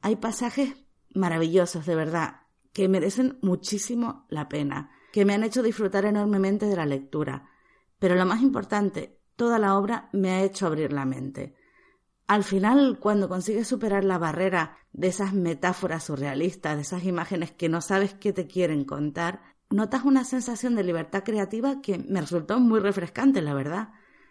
Hay 0.00 0.16
pasajes 0.16 0.74
maravillosos, 1.14 1.86
de 1.86 1.94
verdad, 1.94 2.40
que 2.72 2.88
merecen 2.88 3.38
muchísimo 3.42 4.26
la 4.28 4.48
pena, 4.48 4.90
que 5.12 5.24
me 5.24 5.34
han 5.34 5.44
hecho 5.44 5.62
disfrutar 5.62 6.04
enormemente 6.04 6.66
de 6.66 6.76
la 6.76 6.86
lectura, 6.86 7.48
pero 7.98 8.16
lo 8.16 8.26
más 8.26 8.42
importante, 8.42 9.20
toda 9.36 9.58
la 9.58 9.78
obra 9.78 10.08
me 10.12 10.30
ha 10.30 10.42
hecho 10.42 10.66
abrir 10.66 10.92
la 10.92 11.04
mente. 11.04 11.54
Al 12.32 12.44
final, 12.44 12.98
cuando 12.98 13.28
consigues 13.28 13.68
superar 13.68 14.04
la 14.04 14.16
barrera 14.16 14.78
de 14.94 15.08
esas 15.08 15.34
metáforas 15.34 16.04
surrealistas, 16.04 16.76
de 16.76 16.80
esas 16.80 17.04
imágenes 17.04 17.50
que 17.50 17.68
no 17.68 17.82
sabes 17.82 18.14
qué 18.14 18.32
te 18.32 18.46
quieren 18.46 18.86
contar, 18.86 19.42
notas 19.68 20.04
una 20.04 20.24
sensación 20.24 20.74
de 20.74 20.82
libertad 20.82 21.24
creativa 21.24 21.82
que 21.82 21.98
me 21.98 22.22
resultó 22.22 22.58
muy 22.58 22.80
refrescante, 22.80 23.42
la 23.42 23.52
verdad. 23.52 23.90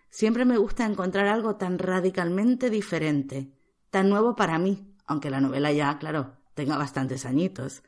Siempre 0.09 0.45
me 0.45 0.57
gusta 0.57 0.83
encontrar 0.83 1.27
algo 1.27 1.57
tan 1.57 1.77
radicalmente 1.77 2.71
diferente, 2.71 3.51
tan 3.91 4.09
nuevo 4.09 4.35
para 4.35 4.57
mí, 4.57 4.95
aunque 5.05 5.29
la 5.29 5.39
novela 5.39 5.71
ya, 5.71 5.99
claro, 5.99 6.37
tenga 6.55 6.79
bastantes 6.79 7.27
añitos. 7.27 7.83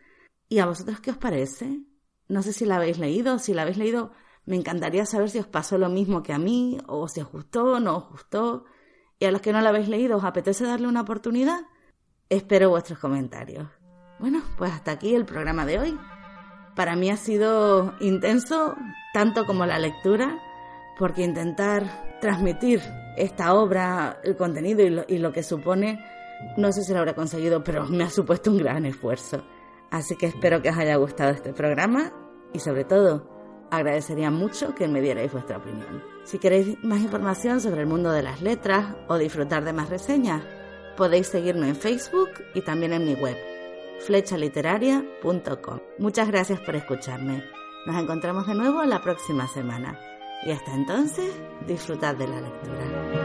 ¿Y 0.48 0.60
a 0.60 0.68
vosotros 0.68 1.00
qué 1.00 1.10
os 1.10 1.18
parece? 1.18 1.80
No 2.28 2.44
sé 2.44 2.54
si 2.54 2.68
la 2.68 2.76
habéis 2.76 3.00
leído, 3.00 3.40
si 3.40 3.56
la 3.56 3.64
habéis 3.64 3.78
leído, 3.78 4.12
me 4.46 4.58
encantaría 4.58 5.08
saber 5.08 5.32
si 5.32 5.40
os 5.40 5.48
pasó 5.48 5.80
lo 5.80 5.90
mismo 5.90 6.22
que 6.22 6.34
a 6.34 6.38
mí, 6.38 6.78
o 6.86 7.08
si 7.08 7.20
os 7.20 7.32
gustó 7.32 7.80
no 7.80 7.98
os 7.98 8.10
gustó. 8.12 8.66
Y 9.20 9.26
a 9.26 9.32
los 9.32 9.42
que 9.42 9.54
no 9.54 9.62
la 9.62 9.70
habéis 9.70 9.88
leído, 9.88 10.18
¿os 10.18 10.24
apetece 10.24 10.66
darle 10.66 10.88
una 10.88 11.02
oportunidad? 11.02 11.62
Espero 12.30 12.70
vuestros 12.70 13.00
comentarios. 13.00 13.68
Bueno, 14.20 14.42
pues 14.58 14.72
hasta 14.72 14.92
aquí 14.92 15.16
el 15.16 15.26
programa 15.26 15.66
de 15.66 15.80
hoy. 15.80 16.00
Para 16.76 16.96
mí 16.96 17.10
ha 17.10 17.18
sido 17.18 17.94
intenso, 18.00 18.76
tanto 19.14 19.46
como 19.46 19.66
la 19.66 19.78
lectura, 19.78 20.40
porque 20.98 21.24
intentar 21.24 22.20
transmitir 22.20 22.82
esta 23.18 23.54
obra, 23.54 24.20
el 24.24 24.36
contenido 24.36 25.06
y 25.08 25.18
lo, 25.18 25.32
que 25.32 25.44
supone, 25.44 26.04
no 26.58 26.72
sé 26.72 26.84
si 26.84 26.94
lo 26.94 27.00
habrá 27.00 27.14
conseguido, 27.14 27.64
pero 27.64 27.86
me 27.86 28.06
ha 28.06 28.10
supuesto 28.10 28.52
un 28.52 28.58
gran 28.58 28.86
esfuerzo. 28.86 29.46
Así 29.92 30.16
que 30.16 30.28
espero 30.28 30.62
que 30.62 30.70
os 30.70 30.78
haya 30.78 30.96
gustado 30.96 31.32
este 31.32 31.54
programa 31.54 32.12
y 32.54 32.60
sobre 32.60 32.86
todo 32.86 33.33
agradecería 33.76 34.30
mucho 34.30 34.76
que 34.76 34.88
me 34.88 35.02
dierais 35.02 35.32
vuestra 35.32 35.58
opinión. 35.58 36.04
Si 36.24 36.38
queréis 36.38 36.82
más 36.84 37.02
información 37.02 37.60
sobre 37.60 37.82
el 37.82 37.88
mundo 37.88 38.12
de 38.12 38.24
las 38.24 38.42
letras 38.42 38.96
o 39.08 39.18
disfrutar 39.18 39.64
de 39.64 39.74
más 39.74 39.90
reseñas, 39.90 40.44
podéis 40.96 41.28
seguirme 41.28 41.70
en 41.70 41.76
Facebook 41.76 42.30
y 42.54 42.62
también 42.62 42.94
en 42.94 43.06
mi 43.06 43.16
web, 43.16 43.38
flechaliteraria.com. 44.06 45.80
Muchas 45.98 46.28
gracias 46.28 46.60
por 46.60 46.76
escucharme. 46.76 47.44
Nos 47.86 48.02
encontramos 48.02 48.48
de 48.48 48.56
nuevo 48.56 48.84
la 48.84 49.02
próxima 49.02 49.48
semana. 49.48 50.00
Y 50.46 50.52
hasta 50.52 50.74
entonces, 50.74 51.32
disfrutad 51.68 52.16
de 52.16 52.28
la 52.28 52.42
lectura. 52.42 53.23